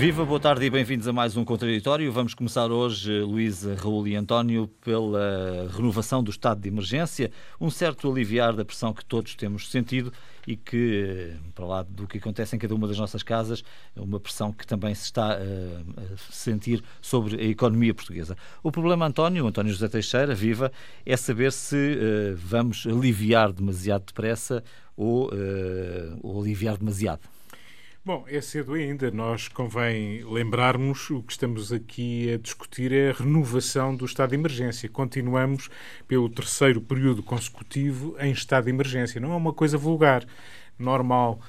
[0.00, 2.10] Viva, boa tarde e bem-vindos a mais um Contraditório.
[2.10, 7.30] Vamos começar hoje, Luísa, Raul e António, pela renovação do estado de emergência,
[7.60, 10.10] um certo aliviar da pressão que todos temos sentido
[10.46, 13.62] e que, para lá do que acontece em cada uma das nossas casas,
[13.94, 18.38] é uma pressão que também se está eh, a sentir sobre a economia portuguesa.
[18.62, 20.72] O problema, António, António José Teixeira, viva,
[21.04, 24.64] é saber se uh, vamos aliviar demasiado depressa
[24.96, 27.20] ou, uh, ou aliviar demasiado.
[28.02, 29.10] Bom, é cedo ainda.
[29.10, 34.36] Nós convém lembrarmos o que estamos aqui a discutir é a renovação do estado de
[34.36, 34.88] emergência.
[34.88, 35.68] Continuamos
[36.08, 39.20] pelo terceiro período consecutivo em estado de emergência.
[39.20, 40.24] Não é uma coisa vulgar,
[40.78, 41.40] normal.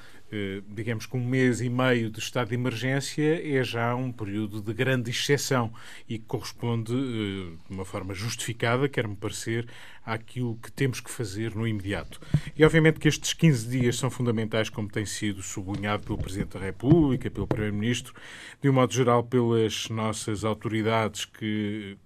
[0.68, 4.72] Digamos que um mês e meio de estado de emergência é já um período de
[4.72, 5.72] grande exceção
[6.08, 9.68] e corresponde, eh, de uma forma justificada, quer-me parecer,
[10.04, 12.20] àquilo que temos que fazer no imediato.
[12.56, 16.60] E obviamente que estes 15 dias são fundamentais, como tem sido sublinhado pelo Presidente da
[16.60, 18.14] República, pelo Primeiro-Ministro,
[18.60, 21.96] de um modo geral pelas nossas autoridades que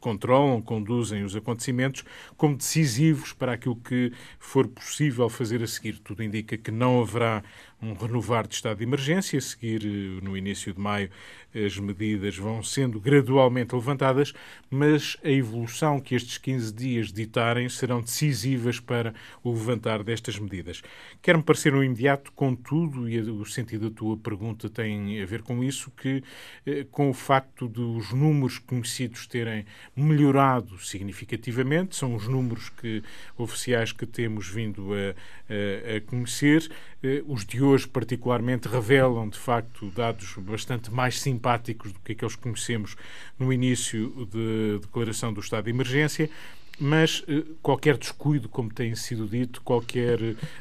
[0.00, 2.04] controlam, conduzem os acontecimentos,
[2.36, 5.98] como decisivos para aquilo que for possível fazer a seguir.
[5.98, 7.42] Tudo indica que não haverá
[7.80, 9.38] um renovar de estado de emergência.
[9.38, 11.10] A seguir, eh, no início de maio,
[11.54, 14.34] as medidas vão sendo gradualmente levantadas,
[14.70, 20.82] mas a evolução que estes 15 dias ditarem serão decisivas para o levantar destas medidas.
[21.22, 25.64] Quer-me parecer no imediato, contudo, e o sentido da tua pergunta tem a ver com
[25.64, 26.22] isso, que
[26.66, 29.64] eh, com o facto dos números conhecidos terem
[29.96, 33.02] melhorado significativamente, são os números que
[33.36, 35.14] oficiais que temos vindo a,
[35.52, 36.68] a, a conhecer,
[37.26, 42.42] os de hoje particularmente revelam de facto dados bastante mais simpáticos do que aqueles que
[42.42, 42.96] conhecemos
[43.38, 46.28] no início da de declaração do estado de emergência
[46.78, 50.20] mas eh, qualquer descuido, como tem sido dito, qualquer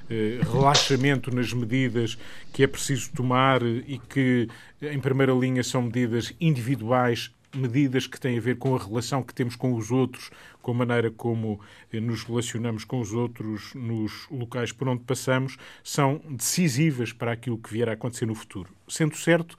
[0.09, 2.17] eh, relaxamento nas medidas
[2.51, 4.47] que é preciso tomar e que,
[4.81, 9.33] em primeira linha, são medidas individuais medidas que têm a ver com a relação que
[9.33, 10.29] temos com os outros,
[10.67, 11.61] com a maneira como
[11.93, 17.57] eh, nos relacionamos com os outros nos locais por onde passamos, são decisivas para aquilo
[17.57, 18.69] que vier a acontecer no futuro.
[18.85, 19.57] Sendo certo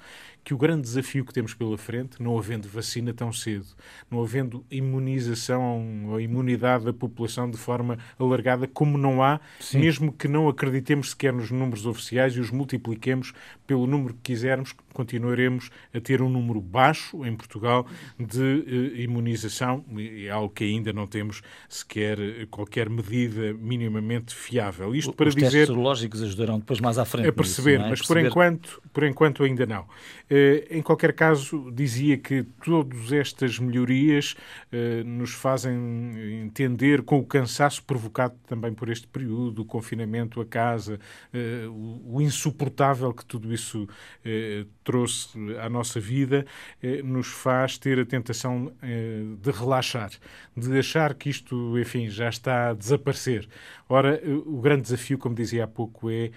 [0.48, 3.66] que o grande desafio que temos pela frente, não havendo vacina tão cedo,
[4.10, 9.80] não havendo imunização ou imunidade da população de forma alargada, como não há, Sim.
[9.80, 13.34] mesmo que não acreditemos sequer nos números oficiais e os multipliquemos
[13.66, 17.86] pelo número que quisermos, continuaremos a ter um número baixo em Portugal
[18.18, 24.94] de uh, imunização, é algo que ainda não temos sequer eh, qualquer medida minimamente fiável.
[24.94, 25.46] Isto para Os dizer.
[25.46, 27.28] Os testes serológicos ajudarão depois mais à frente.
[27.28, 27.90] A perceber, nisso, é?
[27.90, 28.20] mas perceber.
[28.22, 29.82] Por, enquanto, por enquanto ainda não.
[29.82, 30.37] Uh,
[30.70, 34.34] em qualquer caso, dizia que todas estas melhorias
[34.72, 40.46] uh, nos fazem entender com o cansaço provocado também por este período, o confinamento a
[40.46, 40.98] casa,
[41.70, 43.86] o, o insuportável que tudo isso
[44.84, 46.46] trouxe à nossa vida
[46.82, 50.10] eh, nos faz ter a tentação eh, de relaxar,
[50.56, 53.48] de achar que isto, enfim, já está a desaparecer.
[53.88, 56.30] Ora, eh, o grande desafio, como dizia há pouco, é,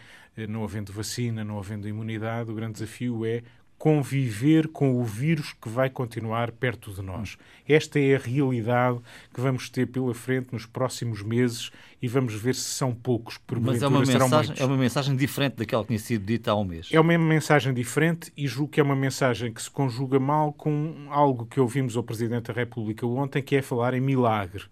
[0.47, 3.43] não havendo vacina, não havendo imunidade, o grande desafio é
[3.81, 7.35] conviver com o vírus que vai continuar perto de nós.
[7.67, 8.99] Esta é a realidade
[9.33, 13.59] que vamos ter pela frente nos próximos meses e vamos ver se são poucos, por
[13.59, 16.63] Mas é uma, mensagem, é uma mensagem diferente daquela que tinha sido dita há um
[16.63, 16.89] mês.
[16.91, 21.07] É uma mensagem diferente e julgo que é uma mensagem que se conjuga mal com
[21.09, 24.63] algo que ouvimos ao Presidente da República ontem, que é falar em milagre.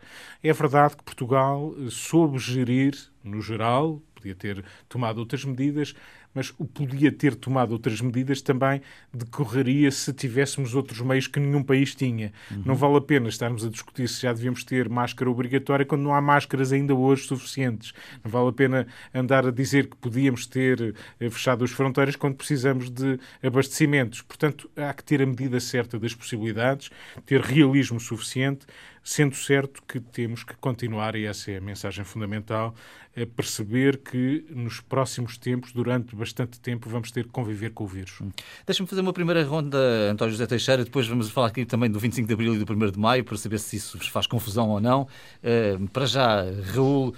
[0.44, 5.96] É verdade que Portugal soube gerir, no geral, podia ter tomado outras medidas,
[6.34, 8.82] mas o podia ter tomado outras medidas também
[9.14, 12.32] decorreria se tivéssemos outros meios que nenhum país tinha.
[12.52, 12.64] Uhum.
[12.66, 16.14] Não vale a pena estarmos a discutir se já devíamos ter máscara obrigatória quando não
[16.14, 17.94] há máscaras ainda hoje suficientes.
[18.24, 22.36] Não vale a pena andar a dizer que podíamos ter eh, fechado as fronteiras quando
[22.36, 24.22] precisamos de abastecimentos.
[24.22, 26.90] Portanto, há que ter a medida certa das possibilidades,
[27.26, 28.66] ter realismo suficiente,
[29.04, 32.76] sendo certo que temos que continuar, e essa é a mensagem fundamental,
[33.22, 37.88] a perceber que nos próximos tempos, durante bastante tempo, vamos ter que conviver com o
[37.88, 38.22] vírus.
[38.22, 38.30] Hum.
[38.66, 39.78] Deixa-me fazer uma primeira ronda,
[40.12, 42.92] António José Teixeira, depois vamos falar aqui também do 25 de Abril e do 1
[42.92, 45.08] de Maio, para saber se isso vos faz confusão ou não.
[45.44, 46.44] Uh, para já,
[46.74, 47.14] Raul,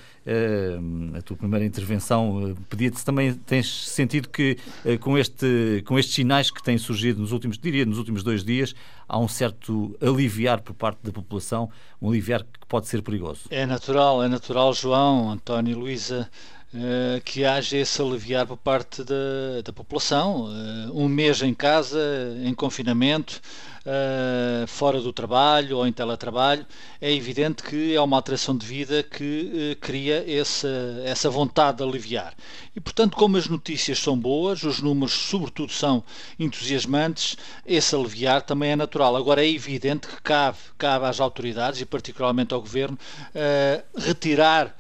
[1.18, 4.58] a tua primeira intervenção, uh, pedia-te também, tens sentido que
[5.00, 8.76] com, este, com estes sinais que têm surgido nos últimos, diria, nos últimos dois dias,
[9.08, 11.70] há um certo aliviar por parte da população,
[12.02, 13.42] um aliviar que pode ser perigoso.
[13.50, 16.30] É natural, é natural, João, António, Luísa,
[16.74, 20.48] eh, que haja esse aliviar por parte da, da população.
[20.50, 22.00] Eh, um mês em casa,
[22.46, 23.42] em confinamento,
[23.86, 26.66] uh, fora do trabalho ou em teletrabalho,
[27.00, 31.84] é evidente que é uma alteração de vida que uh, cria essa, essa vontade de
[31.84, 32.34] aliviar.
[32.76, 36.04] E, portanto, como as notícias são boas, os números, sobretudo, são
[36.40, 39.16] entusiasmantes, esse aliviar também é natural.
[39.16, 42.98] Agora, é evidente que cabe, cabe às autoridades, e particularmente ao Governo,
[43.36, 44.76] uh, retirar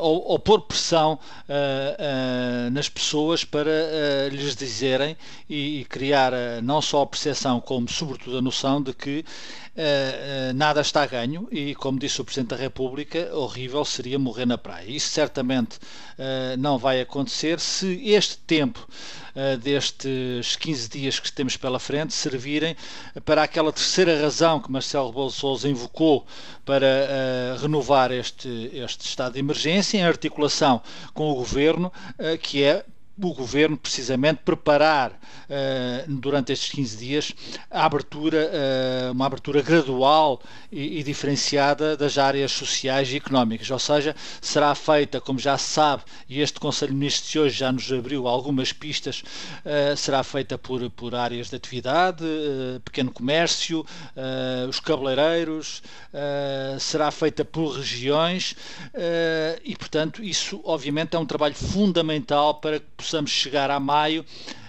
[0.00, 1.18] ou, ou pôr pressão
[2.72, 3.70] nas pessoas para
[4.32, 5.14] lhes dizerem
[5.50, 6.32] e, e criar
[6.62, 9.24] não só a percepção, como sobretudo a noção de que
[10.54, 14.56] nada está a ganho e, como disse o Presidente da República, horrível seria morrer na
[14.56, 14.88] praia.
[14.88, 15.78] Isso certamente
[16.58, 18.86] não vai acontecer se este tempo
[19.60, 22.76] destes 15 dias que temos pela frente servirem
[23.24, 26.24] para aquela terceira razão que Marcelo Rebelo Sousa invocou
[26.64, 30.80] para uh, renovar este, este estado de emergência em articulação
[31.12, 32.84] com o governo, uh, que é
[33.16, 37.34] o governo precisamente preparar uh, durante estes 15 dias
[37.70, 43.78] a abertura, uh, uma abertura gradual e, e, diferenciada das áreas sociais e económicas, ou
[43.78, 47.70] seja, será feita, como já se sabe, e este Conselho de Ministros de hoje já
[47.70, 49.22] nos abriu algumas pistas,
[49.64, 52.24] uh, será feita por, por áreas de atividade,
[52.84, 53.84] pequeno comércio,
[54.68, 55.82] os cabeleireiros,
[56.78, 58.56] será feita por regiões
[59.64, 64.24] e, portanto, isso obviamente é um trabalho fundamental para que possamos chegar a maio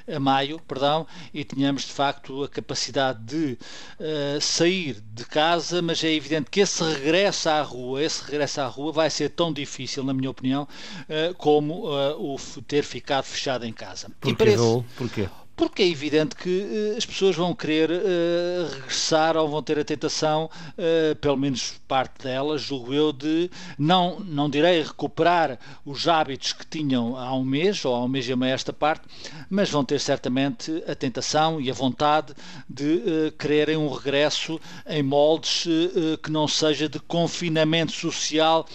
[0.07, 3.57] a maio, perdão, e tenhamos de facto a capacidade de
[3.99, 8.67] uh, sair de casa, mas é evidente que esse regresso à rua, esse regresso à
[8.67, 10.67] rua vai ser tão difícil, na minha opinião,
[11.09, 14.09] uh, como uh, o ter ficado fechado em casa.
[14.19, 14.83] Porquê, e parece...
[14.95, 15.29] Porquê?
[15.55, 19.85] Porque é evidente que uh, as pessoas vão querer uh, regressar ou vão ter a
[19.85, 26.51] tentação, uh, pelo menos parte delas, julgo eu, de não, não direi recuperar os hábitos
[26.51, 29.03] que tinham há um mês ou há um mês e meio esta parte,
[29.49, 32.33] mas vão ter certamente a tentação e a vontade
[32.69, 35.65] de quererem um regresso em moldes
[36.23, 38.65] que não seja de confinamento social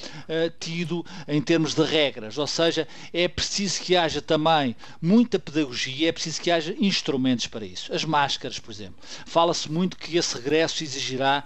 [0.59, 2.39] tido em termos de regras.
[2.39, 7.65] Ou seja, é preciso que haja também muita pedagogia, é preciso que haja instrumentos para
[7.65, 7.93] isso.
[7.93, 8.97] As máscaras, por exemplo.
[9.27, 11.45] Fala-se muito que esse regresso exigirá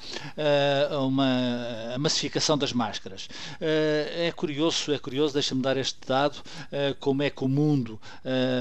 [0.92, 3.26] uh, uma massificação das máscaras.
[3.60, 8.00] Uh, é curioso, é curioso, deixa-me dar este dado, uh, como é que o mundo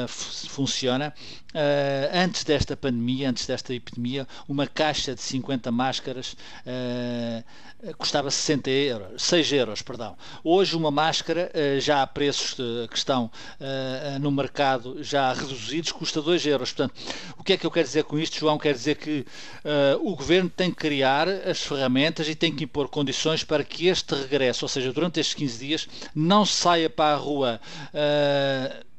[0.08, 1.14] funciona.
[2.12, 6.36] antes desta pandemia, antes desta epidemia, uma caixa de 50 máscaras
[7.98, 10.16] custava 60 euros, 6 euros, perdão.
[10.44, 12.54] Hoje uma máscara, já a preços
[12.90, 13.30] que estão
[14.22, 16.94] no mercado já reduzidos, custa 2 euros Portanto,
[17.38, 18.58] o que é que eu quero dizer com isto, João?
[18.58, 19.26] Quer dizer que
[19.66, 23.88] uh, o Governo tem que criar as ferramentas e tem que impor condições para que
[23.88, 27.60] este regresso, ou seja, durante estes 15 dias, não saia para a rua.
[27.94, 28.93] Uh,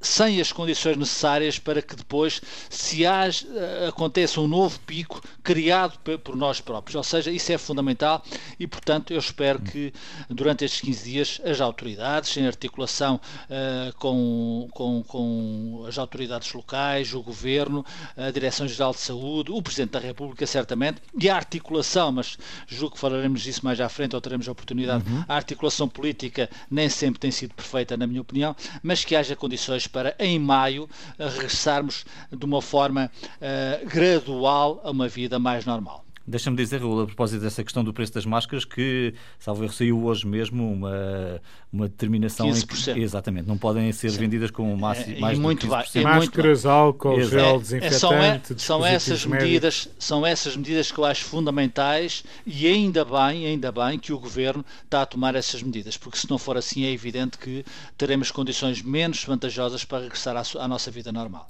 [0.00, 2.40] sem as condições necessárias para que depois
[2.70, 3.46] se haja,
[3.88, 6.94] aconteça um novo pico criado por nós próprios.
[6.94, 8.22] Ou seja, isso é fundamental
[8.58, 9.92] e, portanto, eu espero que
[10.30, 17.12] durante estes 15 dias as autoridades, em articulação uh, com, com, com, as autoridades locais,
[17.12, 17.84] o Governo,
[18.16, 23.00] a Direção-Geral de Saúde, o Presidente da República, certamente, e a articulação, mas julgo que
[23.00, 25.24] falaremos disso mais à frente ou teremos a oportunidade, uhum.
[25.28, 29.87] a articulação política nem sempre tem sido perfeita, na minha opinião, mas que haja condições
[29.88, 36.04] para, em maio, regressarmos de uma forma uh, gradual a uma vida mais normal.
[36.28, 40.04] Deixa-me dizer, Raul, a propósito dessa questão do preço das máscaras, que, salvo erro, saiu
[40.04, 41.40] hoje mesmo uma,
[41.72, 42.90] uma determinação 15%.
[42.90, 44.18] em que, exatamente, não podem ser Sim.
[44.18, 45.96] vendidas com mais, é, mais muito de 15%.
[45.96, 47.30] É máscaras, álcool, Exato.
[47.30, 52.22] gel, desinfetante, é, são, é, são essas medidas São essas medidas que eu acho fundamentais
[52.46, 56.28] e ainda bem, ainda bem que o Governo está a tomar essas medidas, porque se
[56.28, 57.64] não for assim é evidente que
[57.96, 61.46] teremos condições menos vantajosas para regressar à, à nossa vida normal.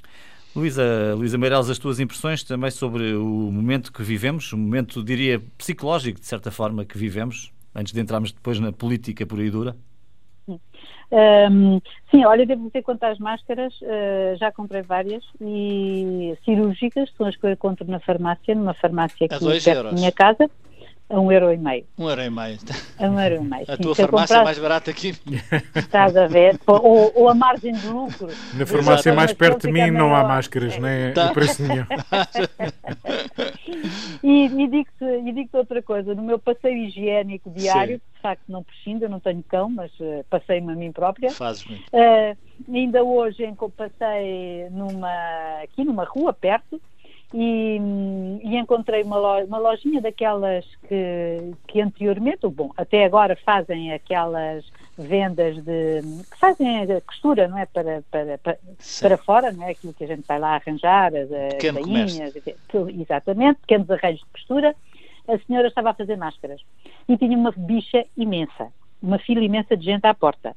[0.58, 5.40] Luísa, Luísa Meireles, as tuas impressões também sobre o momento que vivemos, um momento, diria,
[5.56, 9.76] psicológico, de certa forma, que vivemos, antes de entrarmos depois na política pura e dura?
[11.10, 17.26] Um, sim, olha, devo dizer quanto às máscaras, uh, já comprei várias e cirúrgicas, são
[17.26, 20.50] as que eu encontro na farmácia, numa farmácia aqui perto da minha casa
[21.10, 21.84] a um euro e meio.
[21.98, 22.58] Um euro e meio.
[22.98, 23.64] A um euro e meio.
[23.66, 25.14] A sim, tua farmácia é mais barata aqui.
[25.74, 26.60] Estás a ver?
[26.66, 28.28] Ou, ou a margem de lucro.
[28.54, 30.80] Na farmácia mais perto de mim não há máscaras, é.
[30.80, 31.32] nem tá.
[31.32, 31.84] preço nenhum.
[34.22, 36.14] e e digo-te digo outra coisa.
[36.14, 38.02] No meu passeio higiênico diário, sim.
[38.14, 41.30] de facto não prescindo, eu não tenho cão, mas uh, passei-me a mim própria.
[41.30, 41.84] Fazes muito.
[41.92, 42.36] Uh,
[42.72, 43.44] ainda hoje
[43.76, 46.80] passei numa, aqui numa rua perto
[47.32, 47.78] e,
[48.42, 54.64] e encontrei uma, loja, uma lojinha daquelas que, que anteriormente, bom, até agora fazem aquelas
[54.96, 57.66] vendas de que fazem a costura, não é?
[57.66, 58.58] Para, para, para,
[59.00, 59.70] para, fora, não é?
[59.70, 61.28] Aquilo que a gente vai lá arranjar, as
[61.72, 62.34] bainhas,
[62.98, 64.74] exatamente, pequenos arranjos de costura.
[65.28, 66.62] A senhora estava a fazer máscaras
[67.06, 70.56] e tinha uma bicha imensa, uma fila imensa de gente à porta.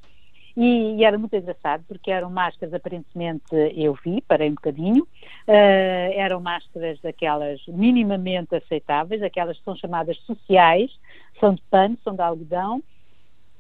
[0.56, 3.44] E, e, era muito engraçado porque eram máscaras, aparentemente
[3.76, 10.18] eu vi, parei um bocadinho, uh, eram máscaras daquelas minimamente aceitáveis, aquelas que são chamadas
[10.20, 10.92] sociais,
[11.40, 12.84] são de pano, são de algodão,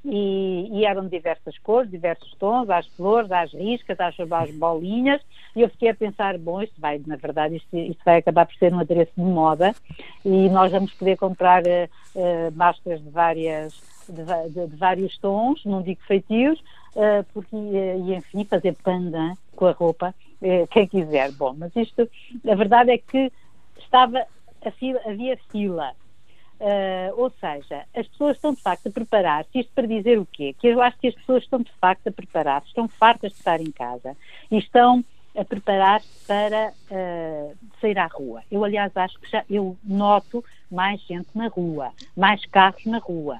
[0.03, 5.21] e, e, eram de diversas cores, diversos tons, às flores, às riscas, às, às bolinhas,
[5.55, 8.55] e eu fiquei a pensar, bom, isto vai, na verdade, isto, isto vai acabar por
[8.55, 9.75] ser um adereço de moda,
[10.25, 15.81] e nós vamos poder comprar uh, máscaras de várias de, de, de, vários tons, não
[15.81, 16.61] digo feitios,
[16.95, 20.15] uh, porque, e enfim, fazer panda com a roupa,
[20.71, 21.31] quem quiser.
[21.33, 22.09] Bom, mas isto,
[22.49, 23.31] a verdade é que
[23.77, 24.25] estava,
[24.79, 25.93] fila, havia fila
[26.61, 30.55] Uh, ou seja, as pessoas estão de facto a preparar-se, isto para dizer o quê?
[30.59, 33.59] Que eu acho que as pessoas estão de facto a preparar-se, estão fartas de estar
[33.59, 34.15] em casa
[34.51, 35.03] e estão
[35.35, 38.43] a preparar-se para uh, sair à rua.
[38.51, 43.39] Eu, aliás, acho que já eu noto mais gente na rua, mais carros na rua.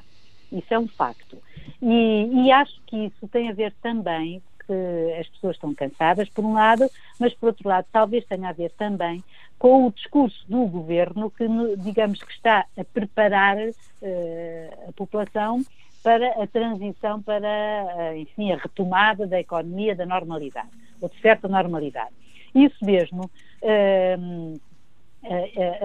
[0.52, 1.38] Isso é um facto.
[1.82, 6.46] E, e acho que isso tem a ver também que as pessoas estão cansadas, por
[6.46, 6.90] um lado,
[7.20, 9.24] mas por outro lado, talvez tenha a ver também
[9.58, 11.46] com o discurso do governo que,
[11.78, 15.64] digamos, que está a preparar uh, a população
[16.02, 21.48] para a transição para, uh, enfim, a retomada da economia, da normalidade, ou de certa
[21.48, 22.12] normalidade.
[22.56, 23.30] Isso mesmo,
[23.62, 24.60] uh,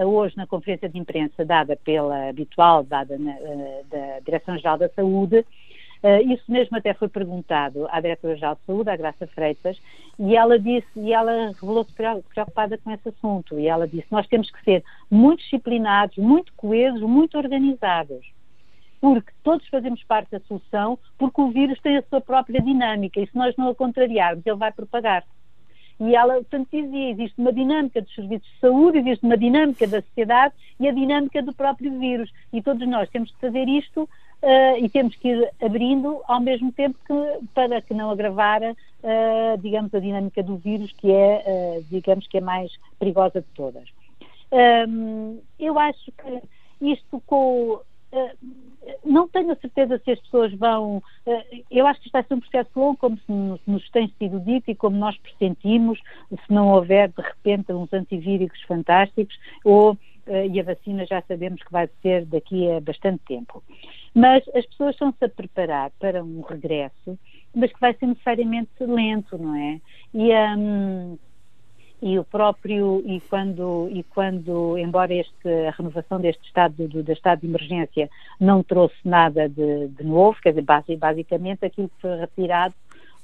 [0.05, 3.33] hoje na conferência de imprensa dada pela habitual, dada na,
[3.89, 5.45] da Direção-Geral da Saúde,
[6.03, 9.79] Uh, isso mesmo até foi perguntado à Diretora-Geral de Saúde, à Graça Freitas,
[10.19, 14.51] e ela disse, e ela revelou-se preocupada com esse assunto, e ela disse, nós temos
[14.51, 18.23] que ser muito disciplinados, muito coesos, muito organizados,
[19.01, 23.27] porque todos fazemos parte da solução, porque o vírus tem a sua própria dinâmica, e
[23.27, 25.23] se nós não a contrariarmos, ele vai propagar.
[25.99, 30.01] E ela, portanto, dizia, existe uma dinâmica dos serviços de saúde, existe uma dinâmica da
[30.01, 32.31] sociedade e a dinâmica do próprio vírus.
[32.53, 36.71] E todos nós temos que fazer isto uh, e temos que ir abrindo ao mesmo
[36.71, 41.85] tempo que, para que não agravar, uh, digamos, a dinâmica do vírus, que é, uh,
[41.89, 43.89] digamos, que é mais perigosa de todas.
[44.51, 46.41] Um, eu acho que
[46.79, 47.79] isto com
[49.05, 51.03] não tenho a certeza se as pessoas vão.
[51.69, 53.17] Eu acho que isto vai ser um processo longo, como
[53.65, 55.99] nos tem sido dito e como nós pressentimos,
[56.29, 59.97] se não houver de repente uns antivíricos fantásticos, ou,
[60.27, 63.63] e a vacina já sabemos que vai ser daqui a bastante tempo.
[64.13, 67.19] Mas as pessoas estão-se a preparar para um regresso,
[67.53, 69.79] mas que vai ser necessariamente lento, não é?
[70.13, 71.17] E, um,
[72.01, 77.11] e o próprio e quando e quando embora este a renovação deste estado do, do
[77.11, 82.15] estado de emergência não trouxe nada de, de novo quer dizer basicamente aquilo que foi
[82.17, 82.75] retirado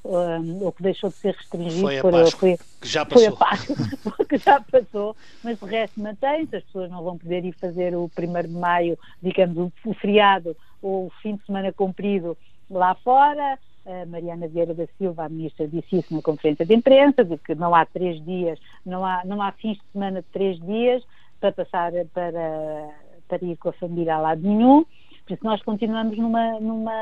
[0.04, 3.24] um, ou que deixou de ser restringido foi a Páscoa, foi, que já passou.
[3.24, 7.46] Foi a Páscoa, que já passou, mas o resto mantém-se, as pessoas não vão poder
[7.46, 11.72] ir fazer o 1 de maio, digamos, o, o feriado ou o fim de semana
[11.72, 12.38] comprido
[12.70, 13.58] lá fora.
[13.86, 17.54] A Mariana Vieira da Silva, a ministra, disse isso na conferência de imprensa, de que
[17.54, 21.04] não há três dias, não há, não há fins de semana de três dias
[21.40, 22.90] para passar para,
[23.28, 24.86] para ir com a família a lado nenhum.
[25.26, 26.94] Por isso nós continuamos numa, numa.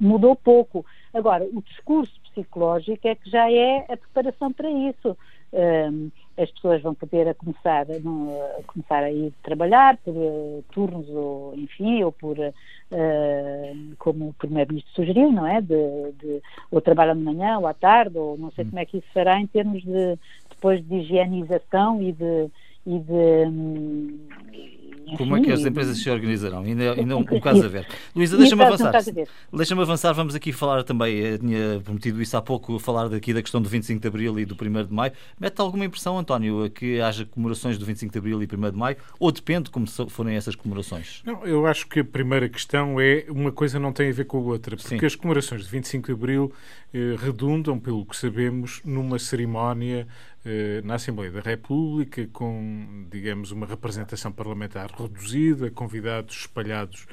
[0.00, 0.84] mudou pouco.
[1.12, 5.16] Agora, o discurso psicológico é que já é a preparação para isso.
[5.56, 11.08] Um, as pessoas vão poder a começar, a começar a ir trabalhar por uh, turnos
[11.08, 12.52] ou enfim ou por uh,
[13.98, 18.18] como o primeiro-ministro sugeriu, não é, de, de, ou trabalham de manhã ou à tarde
[18.18, 18.68] ou não sei hum.
[18.68, 20.18] como é que isso fará em termos de
[20.50, 22.50] depois de higienização e de
[22.86, 24.28] e de, hum,
[25.16, 26.62] como é que as empresas se organizarão?
[26.62, 27.86] Ainda, ainda um, um caso a ver.
[28.14, 28.92] Luísa, deixa-me avançar.
[29.52, 33.32] Deixa-me avançar, vamos aqui falar também, eu eh, tinha prometido isso há pouco, falar daqui
[33.32, 35.12] da questão do 25 de Abril e do 1 de Maio.
[35.38, 38.96] Mete alguma impressão, António, que haja comemorações do 25 de Abril e 1 de Maio?
[39.18, 41.22] Ou depende como forem essas comemorações?
[41.24, 44.38] Não, eu acho que a primeira questão é uma coisa não tem a ver com
[44.38, 45.06] a outra, porque Sim.
[45.06, 46.52] as comemorações de 25 de Abril
[47.18, 50.06] redundam, pelo que sabemos, numa cerimónia
[50.44, 57.06] eh, na Assembleia da República, com, digamos, uma representação parlamentar reduzida, convidados espalhados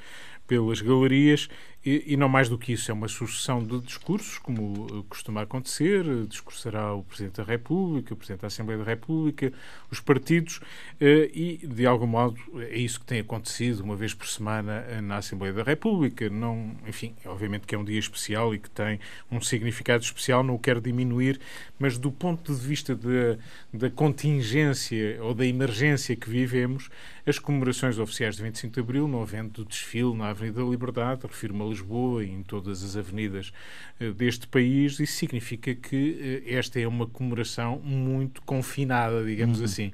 [0.48, 1.50] pelas galerias
[1.86, 5.42] e, e, não mais do que isso, é uma sucessão de discursos, como eh, costuma
[5.42, 6.06] acontecer.
[6.30, 9.52] Discursará o Presidente da República, o Presidente da Assembleia da República,
[9.92, 10.62] os partidos,
[11.02, 15.02] eh, e, de algum modo, é isso que tem acontecido uma vez por semana eh,
[15.02, 16.30] na Assembleia da República.
[16.30, 18.98] Não, enfim, obviamente que é um dia especial e que tem
[19.30, 21.38] um significado especial, não o quero diminuir,
[21.78, 23.38] mas do ponto de vista de,
[23.74, 26.90] da contingência ou da emergência que vivemos,
[27.26, 31.73] as comemorações oficiais de 25 de Abril, não havendo desfile na Avenida da Liberdade, refiro-me
[31.74, 33.52] Lisboa e em todas as avenidas
[34.00, 39.66] uh, deste país, isso significa que uh, esta é uma comemoração muito confinada, digamos uhum.
[39.66, 39.92] assim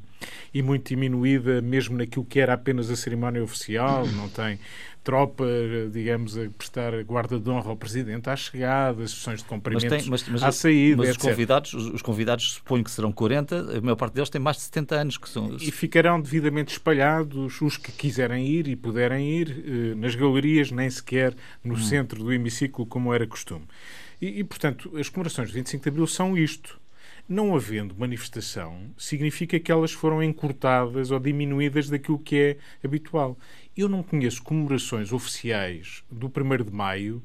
[0.53, 4.59] e muito diminuída, mesmo naquilo que era apenas a cerimónia oficial, não tem
[5.03, 5.45] tropa,
[5.91, 10.11] digamos, a prestar guarda de honra ao Presidente à chegada, sessões de cumprimentos mas tem,
[10.11, 13.95] mas, mas, à saída, Mas os convidados, os convidados suponho que serão 40, a maior
[13.95, 15.17] parte deles tem mais de 70 anos.
[15.17, 20.15] que são E ficarão devidamente espalhados os que quiserem ir e puderem ir eh, nas
[20.15, 21.33] galerias, nem sequer
[21.63, 21.77] no hum.
[21.77, 23.65] centro do hemiciclo, como era costume.
[24.21, 26.78] E, e, portanto, as comemorações de 25 de Abril são isto
[27.29, 33.37] não havendo manifestação, significa que elas foram encurtadas ou diminuídas daquilo que é habitual.
[33.77, 37.21] Eu não conheço comemorações oficiais do 1 de Maio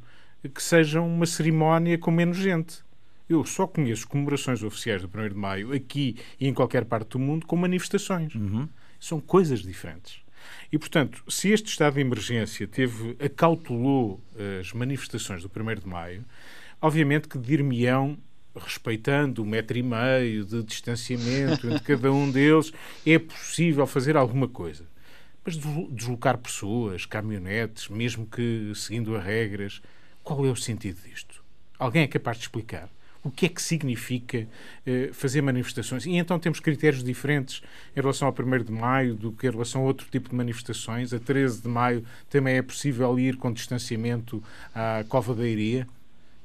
[0.53, 2.85] que sejam uma cerimónia com menos gente.
[3.27, 7.19] Eu só conheço comemorações oficiais do 1 de Maio aqui e em qualquer parte do
[7.19, 8.35] mundo com manifestações.
[8.35, 8.69] Uhum.
[9.01, 10.23] São coisas diferentes.
[10.71, 14.23] E, portanto, se este estado de emergência teve, acautelou
[14.61, 16.25] as manifestações do 1 de Maio,
[16.83, 18.19] obviamente que dir-me-ão
[18.57, 22.73] respeitando o metro e meio de distanciamento entre cada um deles,
[23.07, 24.85] é possível fazer alguma coisa.
[25.45, 25.57] Mas
[25.91, 29.83] deslocar pessoas, caminhonetes, mesmo que seguindo as regras,
[30.23, 31.45] qual é o sentido disto?
[31.79, 32.89] Alguém é capaz de explicar?
[33.23, 34.47] O que é que significa
[34.87, 36.05] eh, fazer manifestações?
[36.05, 37.63] E então temos critérios diferentes
[37.97, 41.13] em relação ao 1 de maio do que em relação a outro tipo de manifestações.
[41.13, 44.43] A 13 de maio também é possível ir com distanciamento
[44.75, 45.87] à Cova da Iria.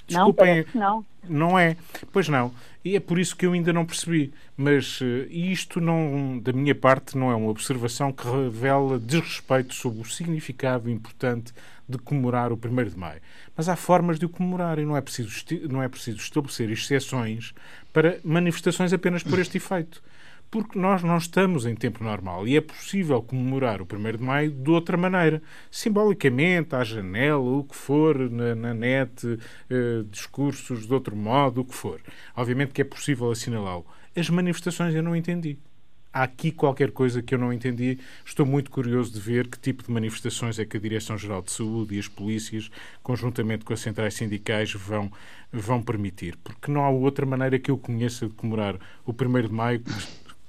[0.10, 1.06] Desculpem, não, não.
[1.50, 1.76] Não é.
[2.12, 2.54] Pois não.
[2.84, 4.34] E é por isso que eu ainda não percebi.
[4.56, 10.02] Mas uh, isto, não, da minha parte, não é uma observação que revela desrespeito sobre
[10.02, 11.54] o significado importante
[11.88, 13.22] de comemorar o 1 de Maio.
[13.56, 15.30] Mas há formas de o comemorar e não é preciso,
[15.70, 17.54] não é preciso estabelecer exceções
[17.92, 20.02] para manifestações apenas por este efeito
[20.52, 24.52] porque nós não estamos em tempo normal e é possível comemorar o 1 de Maio
[24.52, 29.40] de outra maneira, simbolicamente, à janela, o que for, na, na net,
[29.70, 32.02] eh, discursos de outro modo, o que for.
[32.36, 33.86] Obviamente que é possível assinalá-lo.
[34.16, 35.58] As manifestações eu não entendi.
[36.12, 38.00] Há aqui qualquer coisa que eu não entendi.
[38.26, 41.96] Estou muito curioso de ver que tipo de manifestações é que a Direção-Geral de Saúde
[41.96, 42.72] e as polícias,
[43.04, 45.12] conjuntamente com as centrais sindicais, vão,
[45.54, 46.36] vão permitir.
[46.44, 49.84] Porque não há outra maneira que eu conheça de comemorar o 1 de Maio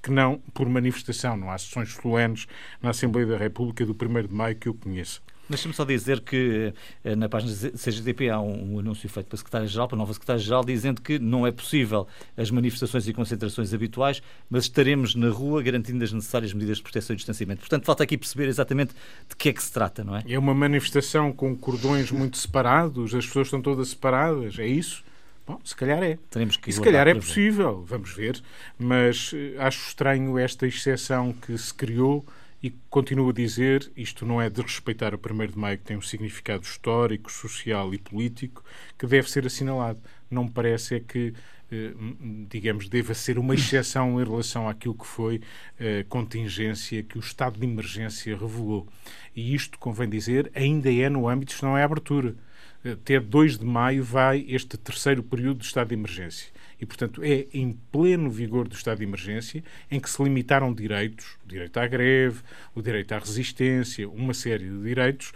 [0.02, 1.36] que não por manifestação.
[1.36, 2.46] Não há sessões solenes
[2.82, 5.20] na Assembleia da República do 1 de maio que eu conheça.
[5.50, 9.88] Deixa-me só dizer que eh, na página CGTP há um, um anúncio feito pela Secretária-Geral,
[9.88, 15.16] pela nova Secretária-Geral, dizendo que não é possível as manifestações e concentrações habituais, mas estaremos
[15.16, 17.62] na rua garantindo as necessárias medidas de proteção e distanciamento.
[17.62, 18.94] Portanto, falta aqui perceber exatamente
[19.28, 20.22] de que é que se trata, não é?
[20.28, 25.02] É uma manifestação com cordões muito separados, as pessoas estão todas separadas, é isso?
[25.50, 26.16] Bom, se calhar é.
[26.30, 28.40] Teremos que e se calhar é possível, vamos ver.
[28.78, 32.24] Mas eh, acho estranho esta exceção que se criou
[32.62, 35.96] e continuo a dizer, isto não é de respeitar o 1 de Maio, que tem
[35.96, 38.62] um significado histórico, social e político,
[38.96, 39.98] que deve ser assinalado.
[40.30, 41.34] Não me parece é que,
[41.72, 41.94] eh,
[42.48, 45.40] digamos, deva ser uma exceção em relação àquilo que foi
[45.80, 48.86] a eh, contingência que o estado de emergência revelou.
[49.34, 52.36] E isto, convém dizer, ainda é no âmbito, isto não é abertura
[52.84, 56.50] até 2 de maio vai este terceiro período de estado de emergência.
[56.80, 61.36] E, portanto, é em pleno vigor do estado de emergência em que se limitaram direitos,
[61.44, 62.40] o direito à greve,
[62.74, 65.32] o direito à resistência, uma série de direitos.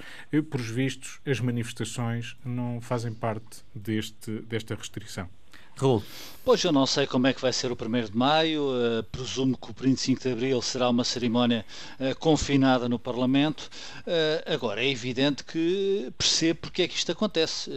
[0.51, 5.29] Por vistos, as manifestações não fazem parte deste, desta restrição.
[5.77, 6.03] Raul.
[6.45, 9.57] Pois eu não sei como é que vai ser o 1 de maio, uh, presumo
[9.57, 11.65] que o 25 de abril será uma cerimónia
[11.99, 13.71] uh, confinada no Parlamento.
[14.01, 17.71] Uh, agora, é evidente que percebo porque é que isto acontece.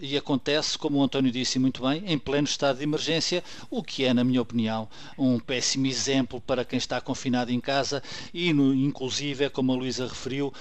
[0.00, 4.04] e acontece, como o António disse muito bem, em pleno estado de emergência, o que
[4.04, 8.00] é, na minha opinião, um péssimo exemplo para quem está confinado em casa
[8.32, 10.54] e, no, inclusive, é como a Luísa referiu,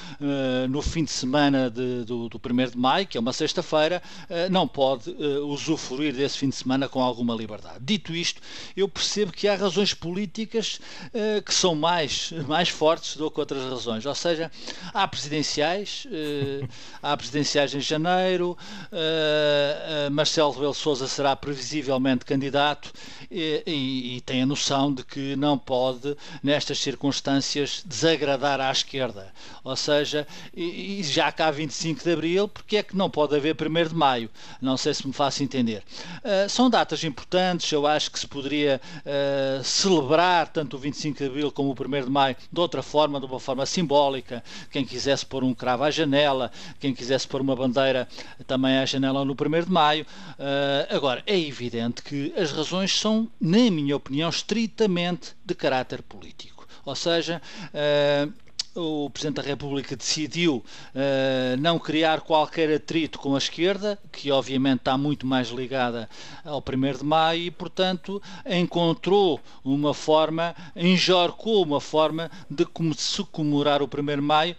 [0.68, 4.02] no fim de semana de, do, do 1 de maio, que é uma sexta-feira,
[4.50, 5.12] não pode
[5.44, 7.78] usufruir desse fim de semana semana com alguma liberdade.
[7.80, 8.42] Dito isto,
[8.76, 10.80] eu percebo que há razões políticas
[11.14, 14.06] uh, que são mais, mais fortes do que outras razões.
[14.06, 14.52] Ou seja,
[14.94, 16.68] há presidenciais, uh,
[17.02, 18.58] há presidenciais em janeiro,
[18.92, 22.92] uh, Marcelo Rebelo Sousa será previsivelmente candidato
[23.30, 29.32] e, e, e, tem a noção de que não pode, nestas circunstâncias, desagradar à esquerda.
[29.64, 33.56] Ou seja, e, e já cá 25 de Abril, porque é que não pode haver
[33.56, 34.30] 1 de Maio?
[34.62, 35.84] Não sei se me faço entender.
[36.24, 41.26] Uh, são datas importantes, eu acho que se poderia uh, celebrar tanto o 25 de
[41.26, 44.42] Abril como o 1 de Maio de outra forma, de uma forma simbólica.
[44.72, 48.08] Quem quisesse pôr um cravo à janela, quem quisesse pôr uma bandeira
[48.48, 50.06] também à janela no 1 de Maio.
[50.40, 56.66] Uh, agora, é evidente que as razões são, na minha opinião, estritamente de caráter político.
[56.86, 57.42] Ou seja,
[57.74, 58.45] uh,
[58.76, 64.80] o Presidente da República decidiu uh, não criar qualquer atrito com a esquerda, que obviamente
[64.80, 66.10] está muito mais ligada
[66.44, 73.82] ao 1 de maio, e portanto encontrou uma forma, enjorcou uma forma de se comemorar
[73.82, 74.56] o 1 de maio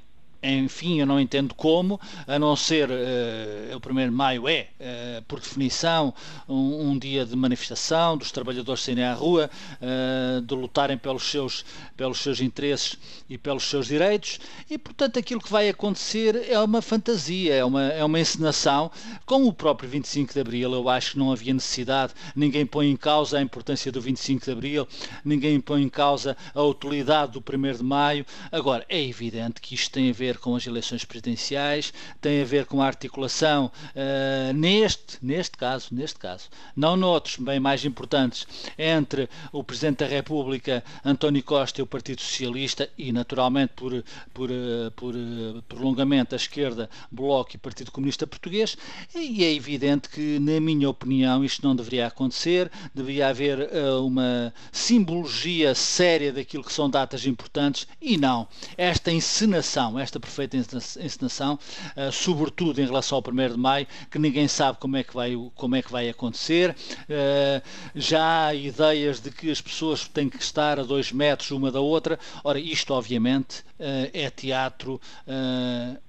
[0.55, 5.23] enfim, eu não entendo como, a não ser uh, o 1 de maio é, uh,
[5.23, 6.15] por definição,
[6.49, 11.65] um, um, dia de manifestação dos trabalhadores saírem à rua, uh, de lutarem pelos seus,
[11.97, 12.97] pelos seus interesses
[13.29, 14.39] e pelos seus direitos,
[14.71, 18.91] e portanto aquilo que vai acontecer é uma fantasia, é uma, é uma encenação.
[19.25, 22.97] Com o próprio 25 de Abril, eu acho que não havia necessidade, ninguém põe em
[22.97, 24.89] causa a importância do 25 de Abril,
[25.25, 28.27] ninguém põe em causa a utilidade do 1 de maio.
[28.53, 32.45] Agora, é evidente que isto tem a ver ver com as eleições presidenciais, tem a
[32.45, 38.47] ver com a articulação uh, neste, neste caso, neste caso, não noutros bem mais importantes,
[38.79, 44.51] entre o Presidente da República, António Costa e o Partido Socialista e, naturalmente, por, por,
[44.51, 48.77] eh, por, eh, prolongamento, a esquerda, Bloco e Partido Comunista Português,
[49.15, 54.53] e é evidente que, na minha opinião, isto não deveria acontecer, deveria haver uh, uma
[54.71, 58.47] simbologia séria daquilo que são datas importantes e não.
[58.77, 61.59] Esta encenação, esta perfeita encenação,
[61.97, 65.35] uh, sobretudo em relação ao 1 de maio, que ninguém sabe como é que vai,
[65.55, 66.77] como é que vai acontecer.
[67.03, 67.63] Uh,
[67.95, 71.81] já há ideias de que as pessoas têm que estar a dois metros uma da
[71.81, 72.19] outra.
[72.43, 75.01] Ora, isto obviamente uh, é teatro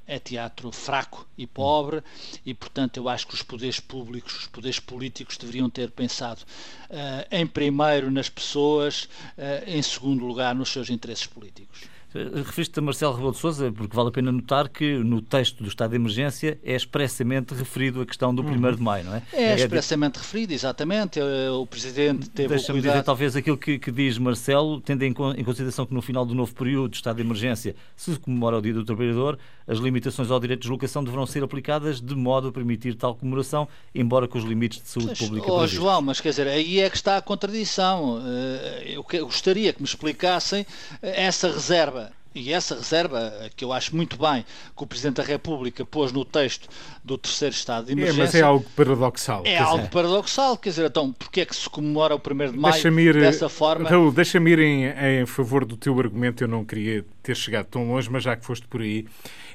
[0.08, 2.02] é teatro fraco e pobre
[2.46, 6.41] e, portanto, eu acho que os poderes públicos, os poderes políticos deveriam ter pensado
[6.89, 9.04] uh, em primeiro nas pessoas,
[9.38, 11.97] uh, em segundo lugar nos seus interesses políticos.
[12.13, 15.67] Referiste a Marcelo Rebelo de Sousa, porque vale a pena notar que no texto do
[15.67, 18.76] estado de emergência é expressamente referido a questão do 1 uhum.
[18.76, 19.24] de maio, não é?
[19.34, 21.20] É, é expressamente é, referido, exatamente.
[21.52, 22.93] O Presidente teve Deixa-me cuidado...
[22.93, 26.34] dizer talvez aquilo que, que diz Marcelo, tendo em, em, consideração que no final do
[26.34, 29.38] novo período de estado de emergência se comemora o Dia do Trabalhador,
[29.68, 33.68] as limitações ao direito de deslocação deverão ser aplicadas de modo a permitir tal comemoração,
[33.94, 36.96] embora com os limites de saúde pública oh, João, mas quer dizer, aí é que
[36.96, 38.22] está a contradição.
[38.26, 40.66] Eh, eu gostaria que me explicassem
[41.02, 45.84] essa reserva e essa reserva, que eu acho muito bem que o Presidente da República
[45.84, 46.70] pôs no texto
[47.08, 48.22] do terceiro estado de emergência.
[48.22, 49.43] É, mas é algo paradoxal.
[49.46, 49.89] É algo dizer.
[49.89, 53.48] paradoxal, quer dizer, então, porque é que se comemora o 1 de maio ir, dessa
[53.48, 53.89] forma?
[53.89, 57.88] Raul, deixa-me ir em, em favor do teu argumento, eu não queria ter chegado tão
[57.88, 59.06] longe, mas já que foste por aí,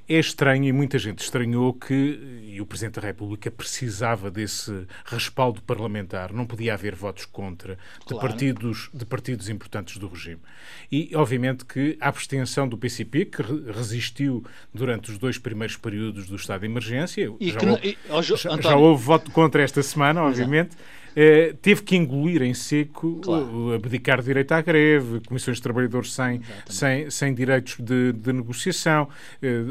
[0.08, 5.62] é estranho e muita gente estranhou que e o Presidente da República precisava desse respaldo
[5.62, 8.06] parlamentar, não podia haver votos contra claro.
[8.06, 10.40] de, partidos, de partidos importantes do regime.
[10.90, 16.36] E, obviamente, que a abstenção do PCP, que resistiu durante os dois primeiros períodos do
[16.36, 20.76] estado de emergência, já, que, houve, e, já, já, houve voto contra esta semana, obviamente.
[21.14, 23.72] Eh, teve que engolir em seco, claro.
[23.74, 29.08] abdicar direito à greve, comissões de trabalhadores sem, sem, sem direitos de, de negociação,
[29.42, 29.62] eh,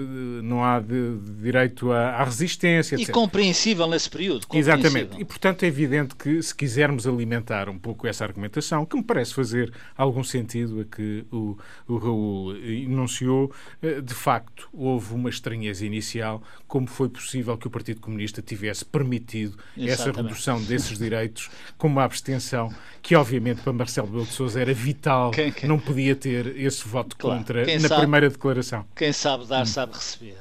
[0.43, 2.95] não há de, de direito à, à, resistência.
[2.95, 3.09] Etc.
[3.09, 4.45] E compreensível nesse período.
[4.53, 5.19] Exatamente.
[5.19, 9.33] E, portanto, é evidente que se quisermos alimentar um pouco essa argumentação, que me parece
[9.33, 13.51] fazer algum sentido a que o, o Raul enunciou,
[13.81, 18.85] eh, de facto, houve uma estranheza inicial, como foi possível que o Partido Comunista tivesse
[18.85, 19.91] permitido Exatamente.
[19.91, 21.30] essa redução desses direitos
[21.77, 22.69] com uma abstenção
[23.01, 25.67] que, obviamente, para Marcelo Rebelo de Sousa era vital, quem, quem...
[25.67, 27.39] não podia ter esse voto claro.
[27.39, 28.85] contra quem na sabe, primeira declaração.
[28.95, 29.65] Quem sabe dar, hum.
[29.65, 30.37] sabe receber.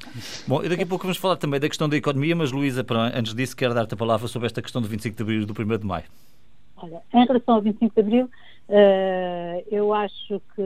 [0.46, 3.34] Bom, e daqui a pouco vamos falar também da questão da economia, mas Luísa, antes
[3.34, 5.78] disso, quero dar-te a palavra sobre esta questão do 25 de Abril e do 1
[5.78, 6.04] de Maio.
[6.76, 8.30] Olha, em relação ao 25 de Abril,
[8.68, 10.62] uh, eu acho que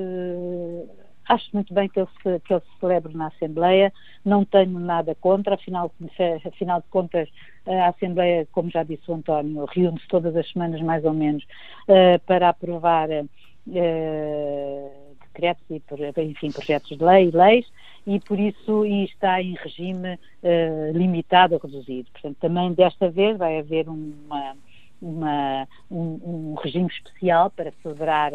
[1.29, 3.93] Acho muito bem que ele, se, que ele se celebre na Assembleia,
[4.25, 5.91] não tenho nada contra, afinal,
[6.47, 7.29] afinal de contas,
[7.67, 11.43] a Assembleia, como já disse o António, reúne-se todas as semanas, mais ou menos,
[11.89, 13.25] uh, para aprovar uh,
[15.23, 15.83] decretos e,
[16.23, 17.67] enfim, projetos de lei e leis,
[18.07, 20.19] e por isso e está em regime
[20.93, 22.11] limitado a reduzido.
[22.13, 24.55] Portanto, também desta vez vai haver uma
[25.05, 28.33] uma, um, um regime especial para celebrar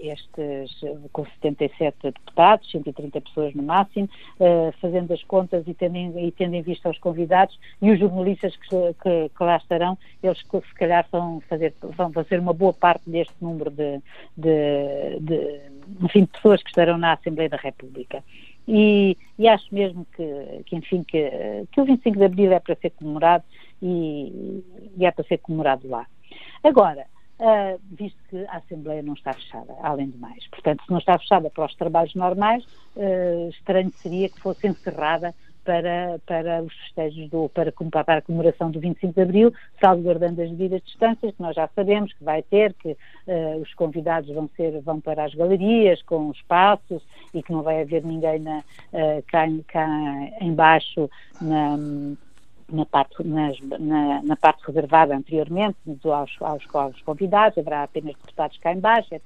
[0.00, 0.80] estes,
[1.12, 6.32] com 77 deputados, 130 pessoas no máximo, uh, fazendo as contas e tendo, em, e
[6.32, 10.74] tendo em vista os convidados e os jornalistas que, que, que lá estarão, eles se
[10.74, 14.00] calhar vão fazer, vão fazer uma boa parte deste número de,
[14.36, 15.60] de, de,
[16.02, 18.22] enfim, de pessoas que estarão na Assembleia da República.
[18.68, 21.30] E, e, acho mesmo que, que enfim, que,
[21.70, 23.44] que o 25 de Abril é para ser comemorado
[23.80, 24.64] e,
[24.96, 26.06] e é para ser comemorado lá.
[26.64, 27.06] Agora,
[27.40, 30.46] uh, visto que a Assembleia não está fechada, além de mais.
[30.48, 32.64] Portanto, se não está fechada para os trabalhos normais,
[32.96, 35.34] uh, estranho seria que fosse encerrada
[35.66, 40.50] para, para os festejos do, para, para a comemoração do 25 de Abril, salvaguardando as
[40.50, 44.80] devidas distâncias, que nós já sabemos que vai ter, que uh, os convidados vão ser,
[44.82, 47.02] vão para as galerias com espaços
[47.34, 49.88] e que não vai haver ninguém na, uh, cá, cá
[50.40, 51.76] embaixo na,
[52.70, 58.58] na parte, nas, na, na, parte reservada anteriormente aos, aos, aos convidados, haverá apenas deputados
[58.58, 59.22] cá embaixo, etc.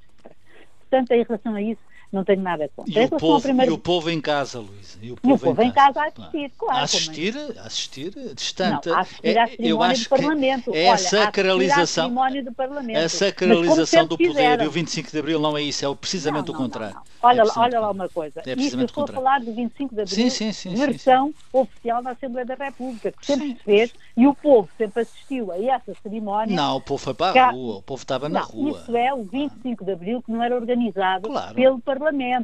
[0.81, 1.81] Portanto, em relação a isso,
[2.12, 3.03] não tenho nada contra.
[3.03, 3.70] E, o povo, primeira...
[3.70, 4.99] e o povo em casa, Luís.
[5.01, 5.94] E o povo, e o povo em, casa.
[5.94, 6.79] casa a assistir, claro.
[6.79, 8.88] A assistir, a assistir distante.
[8.88, 10.75] Não, a assistir à cerimónia eu acho do Parlamento.
[10.75, 12.11] É a sacralização.
[12.44, 12.99] do Parlamento.
[12.99, 14.29] A sacralização do poder.
[14.29, 14.64] Fizeram.
[14.64, 17.01] E o 25 de Abril não é isso, é precisamente não, não, o contrário.
[17.23, 18.42] Olha, é olha lá uma coisa.
[18.44, 22.03] É Isto eu estou a falar do 25 de Abril, sim, sim, sim, versão oficial
[22.03, 25.94] da Assembleia da República, que sempre se fez e o povo sempre assistiu a essa
[26.03, 26.57] cerimónia.
[26.57, 28.70] Não, o povo foi para a rua, o povo estava na rua.
[28.70, 31.99] Isso é o 25 de Abril que não era organizado pelo Parlamento.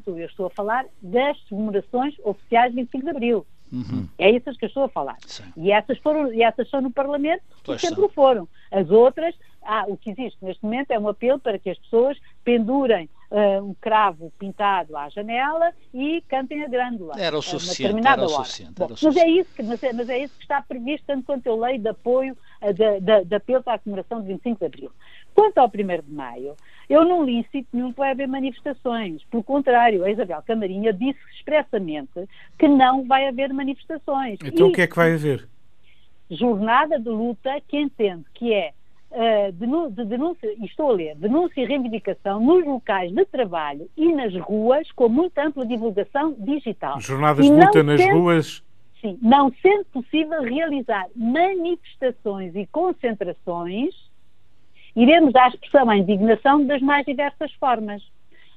[0.07, 3.47] Eu estou a falar das comemorações oficiais de 25 de Abril.
[3.73, 4.09] Uhum.
[4.19, 5.17] É essas que eu estou a falar.
[5.27, 5.45] Sim.
[5.57, 8.09] E essas, foram, e essas são no Parlamento pois e sempre são.
[8.11, 8.49] foram.
[8.71, 12.17] As outras, ah, o que existe neste momento é um apelo para que as pessoas
[12.45, 17.15] pendurem uh, um cravo pintado à janela e cantem a grândula.
[17.19, 18.07] Era o suficiente.
[18.07, 20.63] Era o suficiente, Bom, Mas, é isso que, mas, é, mas é isso que está
[20.63, 24.29] previsto, tanto quanto eu leio de apoio uh, de, de, de apelo à comemoração de
[24.29, 24.93] 25 de Abril.
[25.37, 25.71] Quanto ao 1
[26.03, 26.57] de Maio,
[26.89, 29.23] eu não li sítio nenhum que vai haver manifestações.
[29.25, 32.27] Pelo contrário, a Isabel Camarinha disse expressamente
[32.59, 34.39] que não vai haver manifestações.
[34.43, 35.47] Então e, o que é que vai haver?
[36.31, 38.73] Jornada de luta que entende que é
[39.11, 39.53] uh,
[39.91, 44.91] de denúncia, estou a ler, denúncia e reivindicação nos locais de trabalho e nas ruas
[44.93, 46.99] com muita ampla divulgação digital.
[46.99, 48.65] Jornadas e de luta nas sendo, ruas?
[49.03, 54.06] Sim, não sendo possível realizar manifestações e concentrações
[54.97, 58.03] iremos dar expressão à indignação das mais diversas formas.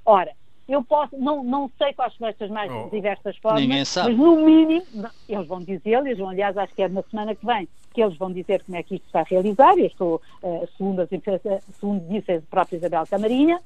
[0.05, 0.31] Ora,
[0.67, 4.85] eu posso, não, não sei quais são estas mais oh, diversas formas, mas no mínimo,
[5.27, 8.15] eles vão dizer, eles vão, aliás, acho que é na semana que vem, que eles
[8.17, 11.09] vão dizer como é que isto está a realizar, eu estou, uh, segundo, as,
[11.79, 13.59] segundo disse a própria Isabel Camarinha,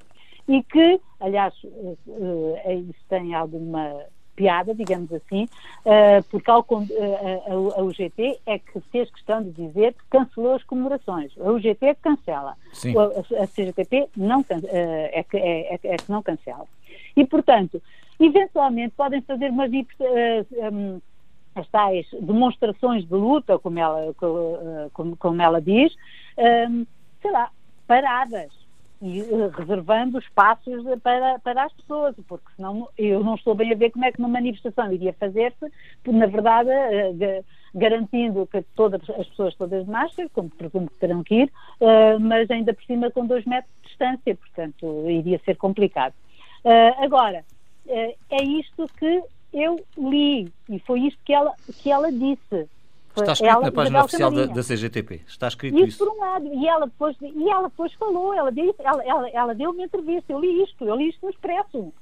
[0.47, 5.45] e que, aliás, uh, uh, isso tem alguma piada, digamos assim,
[5.85, 10.55] uh, porque ao, uh, a, a, UGT é que fez questão de dizer que cancelou
[10.55, 11.31] as comemorações.
[11.39, 12.55] A UGT é que cancela.
[12.55, 16.65] A, a, CGTP não, é, que, é, é, é, que não cancela.
[17.15, 17.81] E, portanto,
[18.19, 21.01] eventualmente podem fazer umas um,
[21.55, 24.13] as tais demonstrações de luta, como ela,
[24.91, 25.93] como, como ela diz,
[27.21, 27.51] sei lá,
[27.85, 28.62] paradas
[29.03, 33.75] e uh, reservando espaços para, para as pessoas, porque senão eu não estou bem a
[33.75, 35.69] ver como é que uma manifestação iria fazer-se,
[36.07, 41.21] na verdade, uh, garantindo que todas as pessoas todas de máscara, como presumo que terão
[41.21, 45.57] que ir, uh, mas ainda por cima com dois metros de distância, portanto iria ser
[45.57, 46.13] complicado.
[47.01, 47.43] agora,
[47.85, 49.21] é isto que
[49.53, 52.69] eu li e foi isto que ela, que ela disse.
[53.15, 55.21] Está escrito ela, na página oficial da, da, CGTP.
[55.27, 55.87] Está escrito isso.
[55.87, 56.47] Isso por um lado.
[56.47, 60.33] E ela depois, e ela depois falou, ela deu, ela, ela, ela deu uma entrevista.
[60.33, 61.93] Eu li isto, eu li isto no Expresso.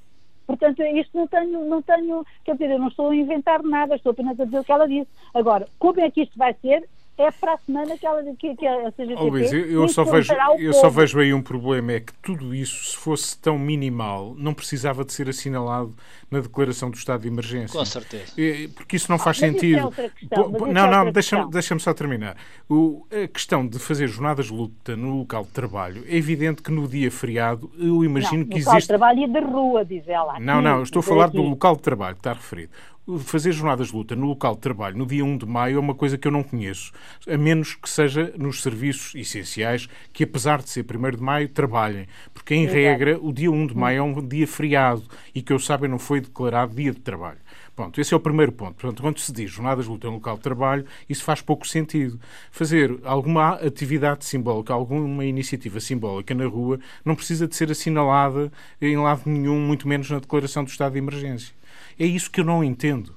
[0.47, 4.11] Portanto, isto não tenho, não tenho, quer dizer, eu não estou a inventar nada, estou
[4.11, 5.09] apenas a dizer o que ela disse.
[5.33, 6.87] Agora, como é que isto vai ser?
[7.17, 10.03] é para a semana que, ela, que, que a CGTP oh, Luís, eu, eu só
[10.03, 14.33] vejo eu só vejo aí um problema é que tudo isso se fosse tão minimal
[14.37, 15.93] não precisava de ser assinalado
[16.31, 17.77] na declaração do estado de emergência.
[17.77, 18.33] Com certeza.
[18.73, 19.93] Porque isso não faz ah, sentido.
[19.97, 22.37] é questão, não é não deixa-me deixa só terminar.
[22.69, 26.71] O, a questão de fazer jornadas de luta no local de trabalho é evidente que
[26.71, 30.07] no dia feriado eu imagino não, que existe local de trabalho e de rua diz
[30.07, 30.33] ela.
[30.33, 31.35] Aqui, não não estou a falar aqui.
[31.35, 32.71] do local de trabalho que está referido.
[33.19, 35.95] Fazer jornadas de luta no local de trabalho no dia 1 de maio é uma
[35.95, 36.91] coisa que eu não conheço,
[37.27, 42.07] a menos que seja nos serviços essenciais, que apesar de ser 1 de maio, trabalhem.
[42.31, 42.77] Porque, em Exato.
[42.77, 45.97] regra, o dia 1 de maio é um dia feriado e que eu saiba não
[45.97, 47.39] foi declarado dia de trabalho.
[47.75, 48.75] Pronto, esse é o primeiro ponto.
[48.75, 52.19] Portanto, quando se diz jornadas de luta no local de trabalho, isso faz pouco sentido.
[52.51, 58.97] Fazer alguma atividade simbólica, alguma iniciativa simbólica na rua, não precisa de ser assinalada em
[58.97, 61.53] lado nenhum, muito menos na declaração do estado de emergência.
[61.99, 63.15] É isso que eu não entendo.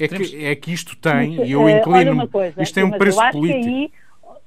[0.00, 2.28] É, que, é que isto tem, e eu eh, inclino.
[2.58, 3.94] Isto tem um preço político.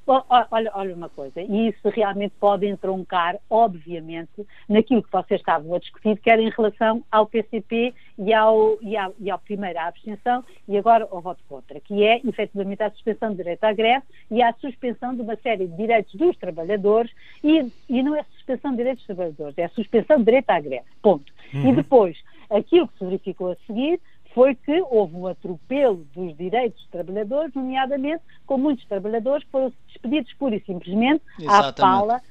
[0.07, 5.79] Olha, olha uma coisa, e isso realmente pode entroncar, obviamente, naquilo que vocês estavam a
[5.79, 10.45] discutir, quer em relação ao PCP e ao, e ao, e ao primeiro à abstenção
[10.65, 14.41] e agora ao voto contra, que é efetivamente a suspensão do direito à greve e
[14.41, 17.11] a suspensão de uma série de direitos dos trabalhadores
[17.43, 20.59] e, e não é suspensão de direitos dos trabalhadores, é a suspensão do direito à
[20.61, 21.33] greve, ponto.
[21.53, 21.69] Uhum.
[21.69, 22.17] E depois,
[22.49, 23.99] aquilo que se verificou a seguir
[24.37, 29.73] foi que houve um atropelo dos direitos dos trabalhadores, nomeadamente com muitos trabalhadores que foram
[29.87, 31.69] despedidos pura e simplesmente Exatamente.
[31.69, 32.21] à pala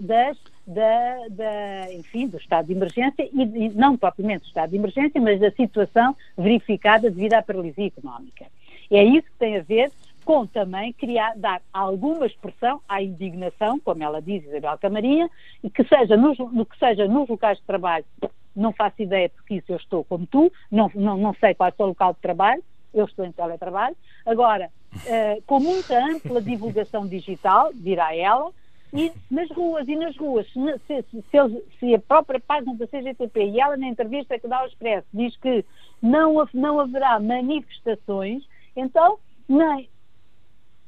[0.00, 5.20] das, da, da, enfim, do estado de emergência e, não propriamente do estado de emergência,
[5.20, 8.46] mas da situação verificada devido à paralisia económica.
[8.90, 9.92] É isso que tem a ver
[10.24, 15.28] com também criar, dar alguma expressão à indignação, como ela diz, Isabel Camarinha,
[15.62, 18.06] e que seja nos, no que seja nos locais de trabalho
[18.54, 21.82] não faço ideia porque isso eu estou como tu, não, não, não sei qual é
[21.82, 22.62] o local de trabalho,
[22.92, 23.96] eu estou em teletrabalho.
[24.26, 28.50] Agora, uh, com muita ampla divulgação digital, dirá ela,
[28.92, 33.46] e nas ruas, e nas ruas, se, se, se, se, a própria página da CGTP
[33.46, 35.64] e ela na entrevista que dá ao Expresso diz que
[36.02, 38.44] não, não haverá manifestações,
[38.76, 39.88] então nem,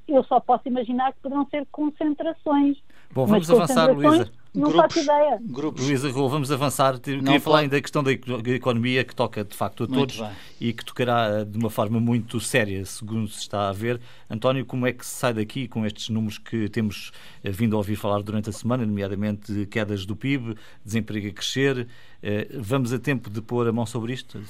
[0.06, 2.76] eu só posso imaginar que poderão ser concentrações.
[3.10, 4.30] Bom, vamos avançar, Luísa.
[4.54, 5.38] Não grupos, faço ideia.
[5.42, 5.84] Grupos.
[5.84, 7.00] Luísa Rua, vamos avançar.
[7.00, 10.22] Queria não falar ainda da questão da economia que toca de facto a todos
[10.60, 14.00] e que tocará de uma forma muito séria, segundo se está a ver.
[14.30, 17.10] António, como é que se sai daqui com estes números que temos
[17.42, 21.88] eh, vindo a ouvir falar durante a semana, nomeadamente quedas do PIB, desemprego a crescer?
[22.22, 24.40] Eh, vamos a tempo de pôr a mão sobre isto?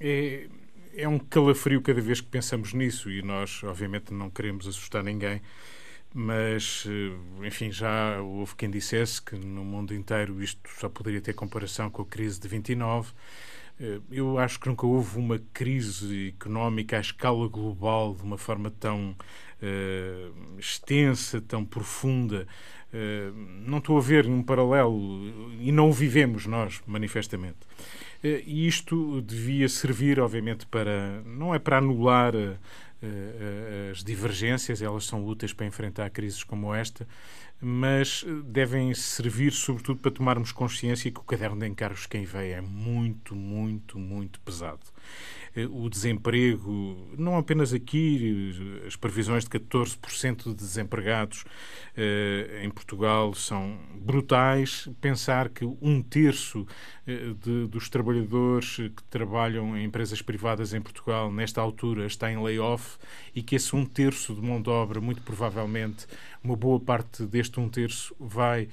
[0.00, 0.48] É,
[0.96, 5.40] é um calafrio cada vez que pensamos nisso e nós, obviamente, não queremos assustar ninguém
[6.14, 11.34] mas, eh, enfim, já houve quem dissesse que no mundo inteiro isto só poderia ter
[11.34, 13.12] comparação com a crise de 29.
[13.80, 18.70] Eh, eu acho que nunca houve uma crise económica à escala global de uma forma
[18.70, 19.14] tão
[19.62, 22.46] uh, extensa, tão profunda.
[22.92, 23.32] Uh,
[23.66, 27.58] não estou a ver um paralelo e não o vivemos nós, manifestamente.
[28.24, 31.22] E isto devia servir, obviamente, para.
[31.24, 32.32] não é para anular
[33.92, 37.06] as divergências, elas são úteis para enfrentar crises como esta,
[37.60, 42.52] mas eh, devem servir sobretudo para tomarmos consciência que o caderno de encargos quem vem
[42.52, 44.80] é muito, muito, muito pesado.
[45.54, 48.54] Eh, o desemprego, não apenas aqui,
[48.86, 51.44] as previsões de 14% de desempregados
[51.96, 54.88] eh, em Portugal são brutais.
[55.00, 56.66] Pensar que um terço
[57.06, 62.42] eh, de, dos trabalhadores que trabalham em empresas privadas em Portugal, nesta altura, está em
[62.42, 62.98] layoff
[63.34, 66.06] e que esse um terço de mão de obra, muito provavelmente,
[66.42, 68.68] uma boa parte deste um terço vai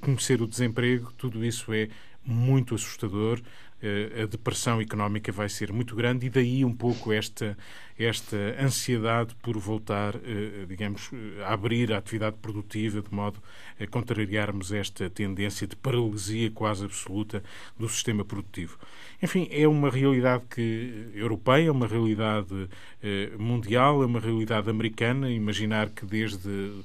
[0.00, 1.88] conhecer o desemprego, tudo isso é
[2.24, 3.40] muito assustador.
[3.82, 7.56] Eh, a depressão económica vai ser muito grande e daí um pouco esta,
[8.02, 11.10] esta ansiedade por voltar, eh, digamos,
[11.44, 13.40] a abrir a atividade produtiva de modo
[13.80, 17.42] a contrariarmos esta tendência de paralisia quase absoluta
[17.78, 18.78] do sistema produtivo.
[19.22, 22.68] Enfim, é uma realidade que, europeia, é uma realidade
[23.02, 25.30] eh, mundial, é uma realidade americana.
[25.30, 26.82] Imaginar que desde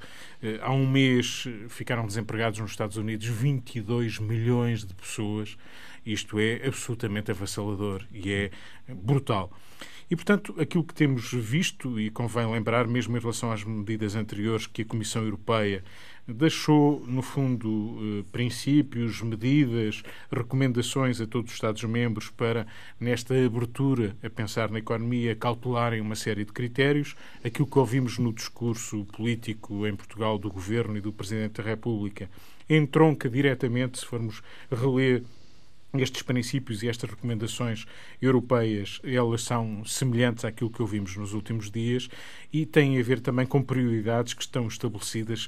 [0.62, 5.58] há um mês ficaram desempregados nos Estados Unidos 22 milhões de pessoas
[6.08, 8.51] isto é absolutamente avassalador e é
[8.88, 9.51] brutal.
[10.09, 14.65] E, portanto, aquilo que temos visto, e convém lembrar, mesmo em relação às medidas anteriores
[14.65, 15.83] que a Comissão Europeia
[16.25, 22.65] deixou, no fundo, eh, princípios, medidas, recomendações a todos os Estados-membros para,
[22.99, 27.15] nesta abertura a pensar na economia, calcularem uma série de critérios.
[27.43, 32.29] Aquilo que ouvimos no discurso político em Portugal do Governo e do Presidente da República
[32.69, 35.23] entronca diretamente, se formos reler
[35.95, 37.86] estes princípios e estas recomendações
[38.21, 42.10] europeias, elas são semelhantes àquilo que ouvimos nos últimos dias
[42.52, 45.47] e têm a ver também com prioridades que estão estabelecidas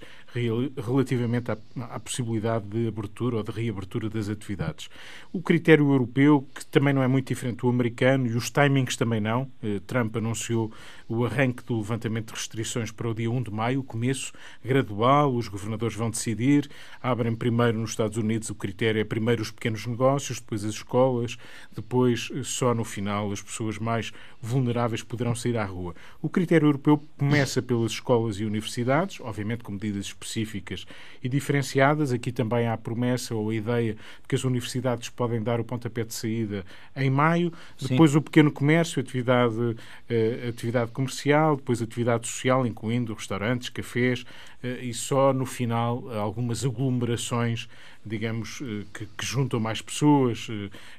[0.86, 4.90] relativamente à, à, possibilidade de abertura ou de reabertura das atividades.
[5.32, 9.20] O critério europeu, que também não é muito diferente do americano, e os timings também
[9.20, 9.50] não.
[9.64, 10.72] Eh, Trump anunciou
[11.08, 14.32] o arranque do levantamento de restrições para o dia 1 de maio, o começo
[14.64, 16.70] gradual, os governadores vão decidir,
[17.02, 21.38] abrem primeiro nos Estados Unidos o critério é primeiro os pequenos negócios, depois as escolas,
[21.76, 24.12] depois eh, só no final as pessoas mais
[24.42, 25.96] vulneráveis poderão sair à rua.
[26.22, 30.86] O critério europeu começa pelas escolas e universidades, obviamente com medidas específicas
[31.24, 32.12] e diferenciadas.
[32.12, 35.64] Aqui também há a promessa ou a ideia de que as universidades podem dar o
[35.64, 36.66] pontapé de saída
[36.96, 37.88] em maio, Sim.
[37.90, 44.26] depois o pequeno comércio, atividade, uh, atividade comercial, depois atividade social, incluindo restaurantes, cafés,
[44.62, 47.70] e só no final algumas aglomerações
[48.06, 50.48] digamos, eh, que, que, juntam mais pessoas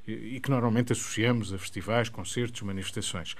[0.07, 3.35] e que normalmente associamos a festivais, concertos, manifestações.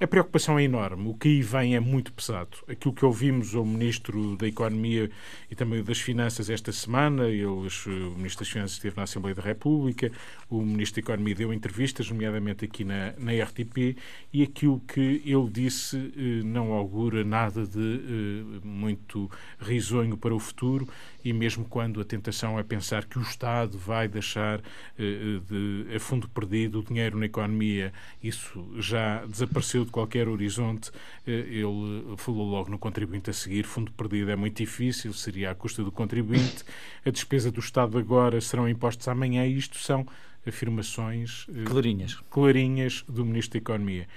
[0.00, 1.08] A preocupação é enorme.
[1.08, 2.58] O que aí vem é muito pesado.
[2.68, 5.10] Aquilo que ouvimos ao Ministro da Economia
[5.50, 9.42] e também das Finanças esta semana, eles, o Ministro das Finanças esteve na Assembleia da
[9.42, 10.10] República,
[10.48, 13.96] o Ministro da Economia deu entrevistas, nomeadamente aqui na, na RTP,
[14.32, 19.28] e aquilo que ele disse eh, não augura nada de eh, muito
[19.58, 20.88] risonho para o futuro
[21.28, 24.60] e mesmo quando a tentação é pensar que o Estado vai deixar
[24.98, 30.90] eh, de, a fundo perdido o dinheiro na economia, isso já desapareceu de qualquer horizonte.
[31.26, 35.54] Eh, ele falou logo no contribuinte a seguir: fundo perdido é muito difícil, seria à
[35.54, 36.64] custa do contribuinte.
[37.04, 40.06] A despesa do Estado agora serão impostos amanhã, e isto são
[40.46, 42.14] afirmações eh, clarinhas.
[42.30, 44.08] clarinhas do Ministro da Economia.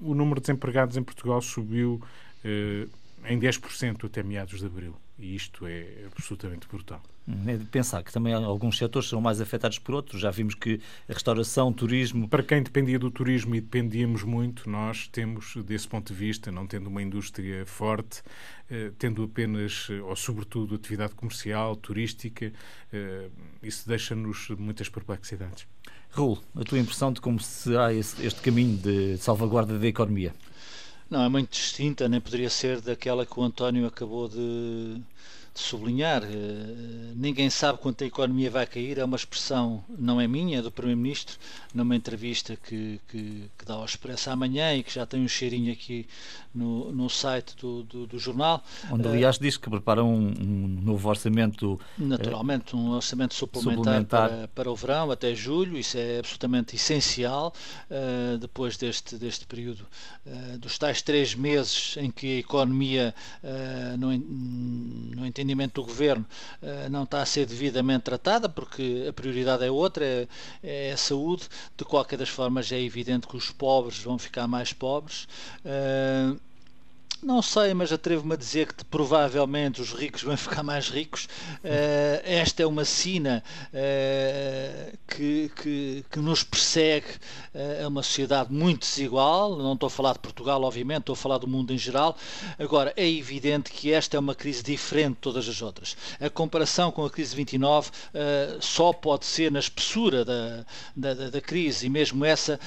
[0.00, 2.00] O número de desempregados em Portugal subiu
[3.26, 4.94] em 10% até meados de abril.
[5.18, 7.02] E isto é absolutamente brutal.
[7.46, 10.20] É de pensar que também alguns setores serão mais afetados por outros.
[10.20, 12.26] Já vimos que a restauração, turismo.
[12.26, 16.66] Para quem dependia do turismo e dependíamos muito, nós temos, desse ponto de vista, não
[16.66, 18.22] tendo uma indústria forte,
[18.70, 22.50] eh, tendo apenas, ou sobretudo, atividade comercial, turística,
[22.90, 23.28] eh,
[23.62, 25.66] isso deixa-nos muitas perplexidades.
[26.10, 30.32] Raul, a tua impressão de como será este caminho de salvaguarda da economia?
[31.10, 35.00] Não, é muito distinta, nem poderia ser daquela que o António acabou de,
[35.58, 36.22] sublinhar.
[36.24, 40.62] Eh, ninguém sabe quanto a economia vai cair, é uma expressão, não é minha, é
[40.62, 41.36] do Primeiro-Ministro,
[41.74, 45.72] numa entrevista que, que, que, dá ao Expresso amanhã e que já tem um cheirinho
[45.72, 46.06] aqui
[46.54, 48.62] no, no site do, do, do jornal.
[48.90, 51.78] Onde, aliás, uh, diz que prepara um, um novo orçamento.
[51.98, 54.28] Naturalmente, um orçamento suplementar, suplementar.
[54.28, 57.52] Para, para, o verão, até julho, isso é absolutamente essencial,
[58.40, 59.86] depois deste, deste período
[60.58, 63.14] dos tais três meses em que a economia
[63.98, 64.12] não,
[65.28, 66.26] entendimento do governo,
[66.62, 70.28] eh, não está a ser devidamente tratada, porque a prioridade é outra, é,
[70.62, 71.48] é a saúde.
[71.76, 75.28] De qualquer das formas, é evidente que os pobres vão ficar mais pobres.
[75.64, 76.34] Eh,
[77.22, 81.24] não sei, mas atrevo-me a dizer que provavelmente os ricos vão ficar mais ricos.
[81.64, 87.08] Uh, esta é uma sina uh, que, que, que, nos persegue
[87.54, 89.56] uh, a uma sociedade muito desigual.
[89.56, 92.16] Não estou a falar de Portugal, obviamente, estou a falar do mundo em geral.
[92.58, 95.96] Agora, é evidente que esta é uma crise diferente de todas as outras.
[96.20, 97.90] A comparação com a crise de 29
[98.60, 100.64] só pode ser na espessura da,
[100.94, 102.58] da, da crise e mesmo essa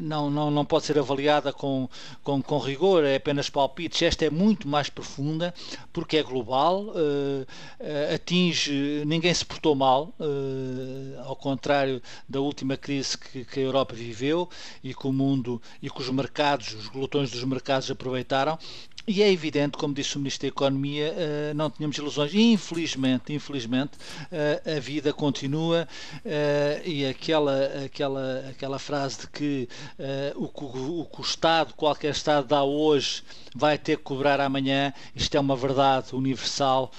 [0.00, 1.88] não, não, não pode ser avaliada com,
[2.22, 3.04] com, com rigor.
[3.04, 5.52] É apenas palpites, esta é muito mais profunda
[5.92, 12.76] porque é global, uh, uh, atinge, ninguém se portou mal, uh, ao contrário da última
[12.76, 14.48] crise que, que, a Europa viveu
[14.82, 18.56] e que o mundo e que os mercados, os glutões dos mercados aproveitaram.
[19.08, 22.34] E é evidente, como disse o Ministro da Economia, uh, não tínhamos ilusões.
[22.34, 25.86] Infelizmente, infelizmente, uh, a vida continua
[26.24, 29.68] uh, e aquela, aquela, aquela frase de que
[30.34, 33.22] o, o, o Estado, qualquer Estado dá hoje,
[33.54, 36.90] vai ter que cobrar amanhã, isto é uma verdade universal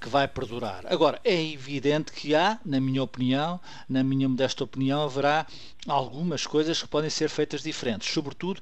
[0.00, 0.84] que vai perdurar.
[0.86, 5.46] Agora, é evidente que há, na minha opinião, na minha modesta opinião, haverá
[5.86, 8.60] algumas coisas que podem ser feitas diferentes, sobretudo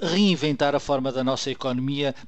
[0.00, 1.77] reinventar a forma da nossa economia,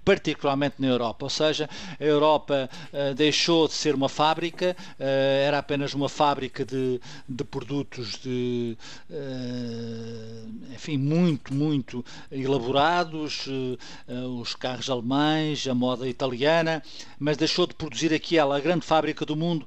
[0.05, 1.27] particularmente na Europa.
[1.27, 5.03] Ou seja, a Europa uh, deixou de ser uma fábrica, uh,
[5.47, 8.77] era apenas uma fábrica de, de produtos de,
[10.73, 13.47] enfim, muito, muito elaborados,
[14.41, 16.83] os carros alemães, a moda italiana,
[17.19, 19.67] mas deixou de produzir aquela a grande fábrica do mundo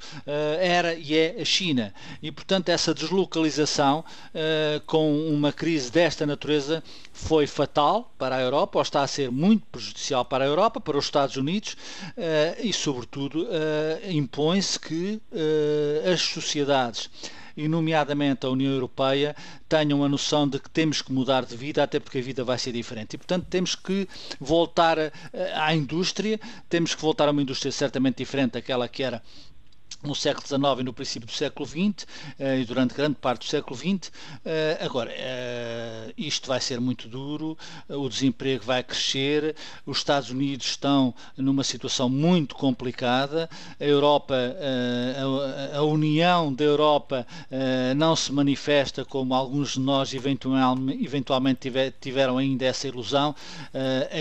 [0.59, 1.93] era e é a China.
[2.21, 8.79] E, portanto, essa deslocalização uh, com uma crise desta natureza foi fatal para a Europa,
[8.79, 12.71] ou está a ser muito prejudicial para a Europa, para os Estados Unidos, uh, e,
[12.71, 15.19] sobretudo, uh, impõe-se que
[16.13, 17.09] as sociedades
[17.57, 19.35] e, nomeadamente, a União Europeia,
[19.67, 22.57] tenham a noção de que temos que mudar de vida, até porque a vida vai
[22.57, 23.13] ser diferente.
[23.13, 24.07] E, portanto, temos que
[24.39, 24.97] voltar
[25.55, 29.21] à indústria, temos que voltar a uma indústria certamente diferente daquela que era
[30.01, 32.07] no século XIX e no princípio do século XX
[32.39, 34.11] eh, e durante grande parte do século XX.
[34.45, 37.57] Eh, agora, eh, isto vai ser muito duro,
[37.89, 44.35] o desemprego vai crescer, os Estados Unidos estão numa situação muito complicada, a Europa,
[45.73, 47.25] a União da Europa
[47.95, 53.35] não se manifesta como alguns de nós eventualmente tiveram ainda essa ilusão.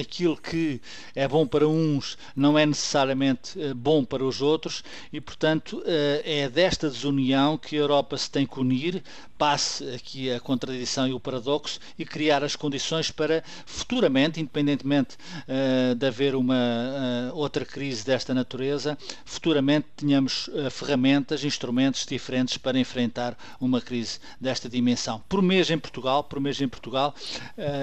[0.01, 0.81] Aquilo que
[1.15, 6.49] é bom para uns não é necessariamente bom para os outros e, portanto, portanto, é
[6.49, 9.03] desta desunião que a Europa se tem que unir,
[9.39, 15.17] passe aqui a contradição e o paradoxo e criar as condições para futuramente, independentemente
[15.97, 23.81] de haver uma outra crise desta natureza, futuramente tenhamos ferramentas, instrumentos diferentes para enfrentar uma
[23.81, 25.23] crise desta dimensão.
[25.29, 27.15] Por mês em Portugal, por mês em Portugal,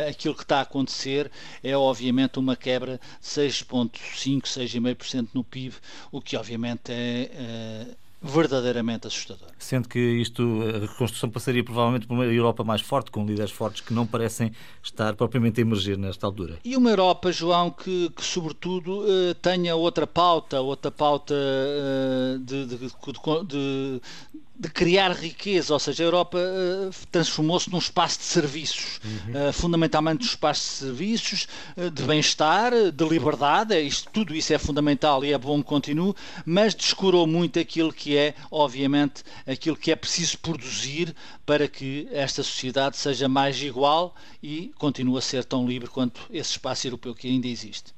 [0.07, 1.31] aquilo que está a acontecer
[1.63, 5.75] é obviamente uma quebra de 6,5, 6,5% no PIB,
[6.11, 7.29] o que obviamente é,
[7.69, 7.85] é
[8.21, 9.47] verdadeiramente assustador.
[9.57, 13.81] Sendo que isto, a reconstrução passaria provavelmente por uma Europa mais forte, com líderes fortes
[13.81, 14.51] que não parecem
[14.83, 16.59] estar propriamente a emergir nesta altura.
[16.63, 22.65] E uma Europa, João, que, que sobretudo eh, tenha outra pauta, outra pauta eh, de,
[22.65, 22.87] de, de,
[23.47, 24.01] de
[24.67, 29.49] criar riqueza, ou seja, a Europa uh, transformou-se num espaço de serviços, uhum.
[29.49, 31.47] uh, fundamentalmente um espaço de serviços,
[31.77, 35.69] uh, de bem-estar, de liberdade, é isto, tudo isso é fundamental e é bom que
[35.69, 36.13] continue,
[36.45, 42.43] mas descurou muito aquilo que é, obviamente, aquilo que é preciso produzir para que esta
[42.43, 47.27] sociedade seja mais igual e continue a ser tão livre quanto esse espaço europeu que
[47.27, 47.93] ainda existe.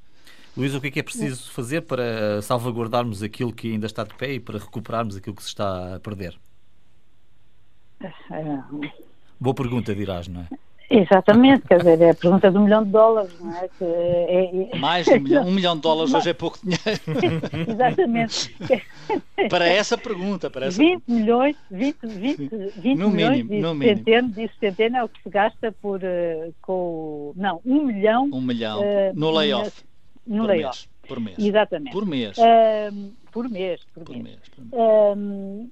[0.56, 4.14] Luís, o que é que é preciso fazer para salvaguardarmos aquilo que ainda está de
[4.14, 6.38] pé e para recuperarmos aquilo que se está a perder?
[9.40, 10.46] Boa pergunta, dirás, não é?
[10.94, 13.68] Exatamente, quer dizer, é a pergunta do milhão de dólares, não é?
[13.78, 14.78] Que é, é...
[14.78, 17.00] Mais de um milhão, um milhão de dólares hoje é pouco dinheiro.
[17.72, 18.54] Exatamente.
[19.48, 24.28] para essa pergunta, para essa 20 milhões, 20, 20, 20 no milhões mínimo, no centeno,
[24.28, 24.50] mínimo.
[24.60, 28.28] centeno é o que se gasta por, uh, com, não, um milhão.
[28.30, 28.84] Um milhão, uh,
[29.14, 29.82] no layoff.
[30.26, 30.86] No layoff.
[31.08, 31.38] Por mês.
[31.38, 31.92] Exatamente.
[31.92, 32.36] Por mês.
[32.36, 33.80] Uh, por mês.
[33.94, 34.24] Por, por mês.
[34.24, 35.68] mês, por mês.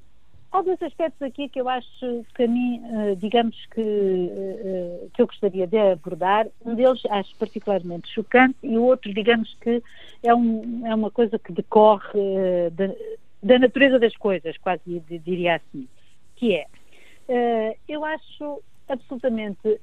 [0.52, 5.22] Há dois aspectos aqui que eu acho que a mim, eh, digamos que, eh, que
[5.22, 6.48] eu gostaria de abordar.
[6.64, 9.80] Um deles acho particularmente chocante e o outro, digamos que
[10.24, 12.92] é, um, é uma coisa que decorre eh, da,
[13.40, 15.86] da natureza das coisas, quase diria assim,
[16.34, 19.80] que é, eu acho absolutamente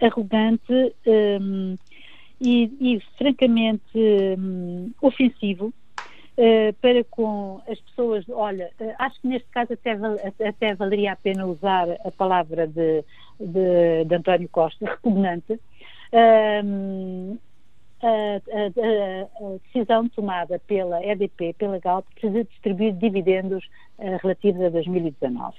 [0.00, 0.92] arrogante
[2.40, 4.36] e, e, francamente
[5.00, 5.72] ofensivo
[6.36, 9.92] uh, para com as pessoas, olha, uh, acho que neste caso até,
[10.46, 13.04] até valeria a pena usar a palavra de,
[13.38, 17.38] de, de António Costa, repugnante, uh,
[18.02, 23.64] a, a, a, decisão tomada pela EDP, pela Galp, de distribuir dividendos
[24.20, 25.56] relativos a 2019.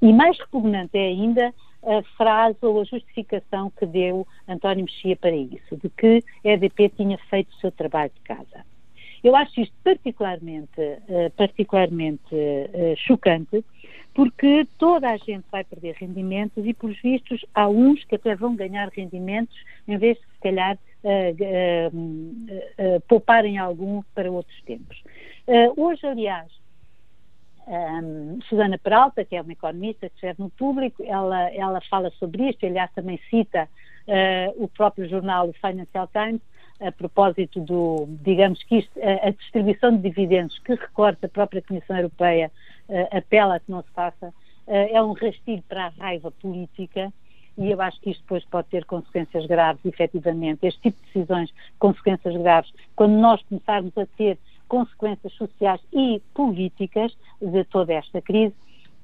[0.00, 1.52] E mais repugnante é ainda
[1.82, 6.88] a frase ou a justificação que deu António Mexia para isso, de que a EDP
[6.88, 8.64] tinha feito o seu trabalho de casa.
[9.24, 13.64] Eu acho isto particularmente, uh, particularmente uh, chocante,
[14.12, 18.54] porque toda a gente vai perder rendimentos e, por vistos, há uns que até vão
[18.54, 19.56] ganhar rendimentos
[19.88, 21.90] em vez de, se calhar, uh,
[23.08, 25.02] pouparem algum para outros tempos.
[25.76, 26.52] hoje, aliás,
[27.66, 32.50] um, Susana Peralta, que é uma economista que escreve no público, ela, ela fala sobre
[32.50, 33.68] isto, aliás também cita
[34.06, 36.42] uh, o próprio jornal Financial Times,
[36.80, 41.62] a propósito do, digamos que isto, a, a distribuição de dividendos que recorta a própria
[41.62, 42.50] Comissão Europeia
[42.88, 44.32] uh, apela a que não se faça, uh,
[44.66, 47.12] é um rastilho para a raiva política
[47.56, 50.66] e eu acho que isto depois pode ter consequências graves, efetivamente.
[50.66, 57.16] Este tipo de decisões, consequências graves, quando nós começarmos a ter consequências sociais e políticas
[57.40, 58.54] de toda esta crise,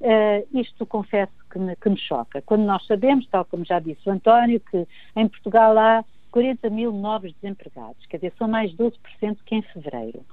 [0.01, 2.43] uh, isto confesso que me, que me choca.
[2.43, 6.93] Quando nós sabemos, tal como já disse o António, que em Portugal há 40 mil
[6.93, 10.25] novos desempregados, quer dizer, são mais 12% que em fevereiro.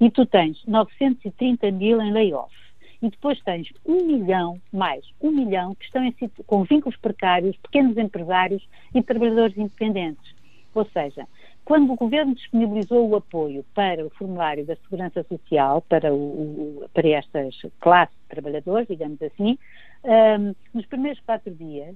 [0.00, 2.54] E tu tens 930 mil em layoff.
[3.00, 6.12] E depois tens um milhão, mais um milhão, que estão em,
[6.46, 10.34] com vínculos precários, pequenos empresários e trabalhadores independentes.
[10.74, 11.26] Ou seja,
[11.64, 17.08] quando o governo disponibilizou o apoio para o formulário da Segurança Social, para, o, para
[17.10, 19.58] estas classes de trabalhadores, digamos assim,
[20.02, 21.94] um, nos primeiros quatro dias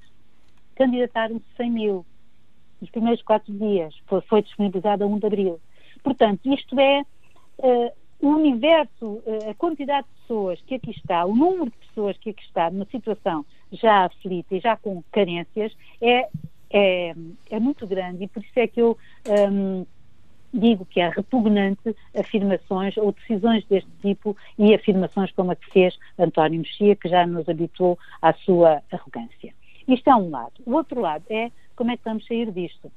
[0.77, 2.07] candidataram-se 100 mil
[2.83, 3.95] nos primeiros quatro dias.
[4.07, 5.61] Foi, foi disponibilizado a 1 de abril.
[6.03, 7.03] Portanto, isto é
[7.59, 12.19] uh, o universo, uh, a quantidade de pessoas que aqui está, o número de pessoas
[12.19, 16.29] que aqui está numa situação já aflita e já com carências é,
[16.71, 17.15] é,
[17.51, 18.99] é muito grande e por isso é que eu.
[19.27, 19.87] Um, ehm,
[20.55, 25.99] digo que é repugnante afirmações ou decisões deste tipo e afirmações como a que fez
[26.19, 29.55] António Mexia, que já nos habituou à sua arrogância.
[29.89, 30.53] Isto é um lado.
[30.67, 31.51] O outro lado é
[31.83, 32.93] como é que vamos sair disto.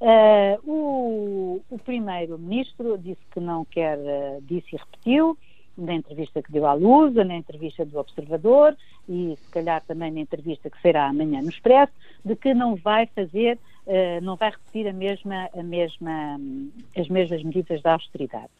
[0.00, 5.38] Uh, o, o primeiro-ministro disse que não quer, uh, disse e repetiu,
[5.78, 8.76] na entrevista que deu à Lusa, na entrevista do Observador
[9.08, 11.92] e se calhar também na entrevista que será amanhã no Expresso,
[12.24, 13.56] de que não vai fazer,
[13.86, 16.40] uh, não vai repetir a mesma, a mesma,
[16.96, 18.50] as mesmas medidas da austeridade.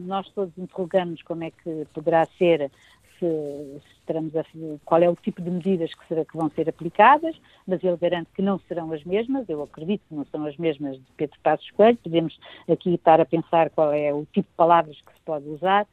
[0.00, 2.70] Nós todos interrogamos como é que poderá ser
[3.18, 4.44] se, se a,
[4.84, 7.36] qual é o tipo de medidas que, será, que vão ser aplicadas,
[7.66, 10.96] mas ele garante que não serão as mesmas, eu acredito que não são as mesmas
[10.96, 12.38] de Pedro Passos Coelho, podemos
[12.68, 15.84] aqui estar a pensar qual é o tipo de palavras que se pode usar,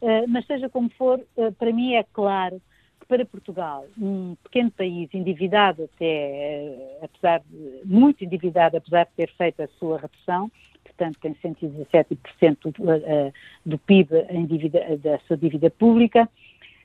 [0.00, 2.60] uh, mas seja como for, uh, para mim é claro
[3.00, 9.12] que para Portugal, um pequeno país endividado até, uh, apesar de, muito endividado, apesar de
[9.16, 10.50] ter feito a sua redução,
[10.84, 12.72] portanto tem 117% do,
[13.64, 14.08] do PIB
[15.02, 16.28] da sua dívida pública,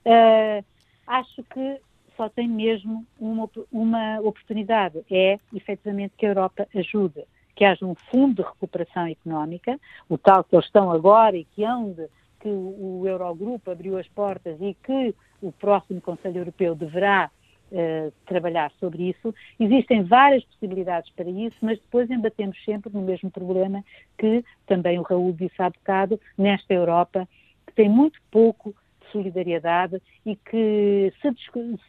[0.07, 0.63] Uh,
[1.05, 1.81] acho que
[2.15, 7.93] só tem mesmo uma, uma oportunidade, é efetivamente que a Europa ajude, que haja um
[7.93, 9.77] fundo de recuperação económica,
[10.07, 12.07] o tal que eles estão agora e que onde
[12.39, 17.29] que o Eurogrupo abriu as portas e que o próximo Conselho Europeu deverá
[17.71, 19.35] uh, trabalhar sobre isso.
[19.59, 23.83] Existem várias possibilidades para isso, mas depois embatemos sempre no mesmo problema
[24.17, 27.27] que também o Raul disse há bocado, nesta Europa,
[27.65, 28.73] que tem muito pouco
[29.11, 31.29] solidariedade e que se,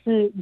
[0.05, 0.33] se,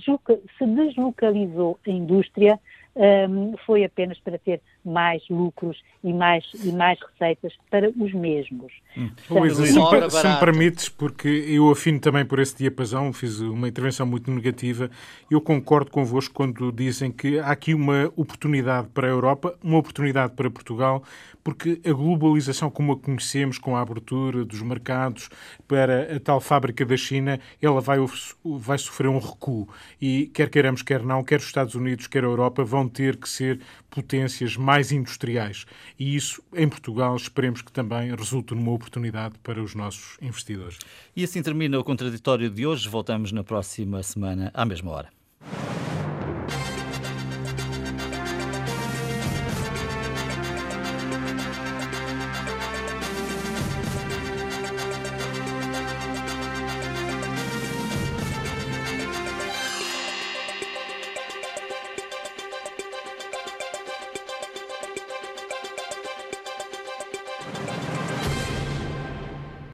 [0.58, 2.58] se deslocalizou a indústria
[2.96, 8.72] um, foi apenas para ter mais lucros e mais, e mais receitas para os mesmos.
[8.96, 9.10] Hum.
[9.28, 13.68] Luísa, se, me, se me permites, porque eu afino também por esse diapasão, fiz uma
[13.68, 14.88] intervenção muito negativa,
[15.30, 20.34] eu concordo convosco quando dizem que há aqui uma oportunidade para a Europa, uma oportunidade
[20.34, 21.02] para Portugal,
[21.42, 25.28] porque a globalização como a conhecemos, com a abertura dos mercados
[25.68, 27.98] para a tal fábrica da China, ela vai,
[28.44, 29.68] vai sofrer um recuo.
[30.00, 33.28] E quer queiramos, quer não, quer os Estados Unidos, quer a Europa, vão ter que
[33.28, 33.60] ser
[33.96, 35.64] potências mais industriais.
[35.98, 40.78] E isso, em Portugal, esperemos que também resulte numa oportunidade para os nossos investidores.
[41.16, 42.90] E assim termina o contraditório de hoje.
[42.90, 45.08] Voltamos na próxima semana, à mesma hora.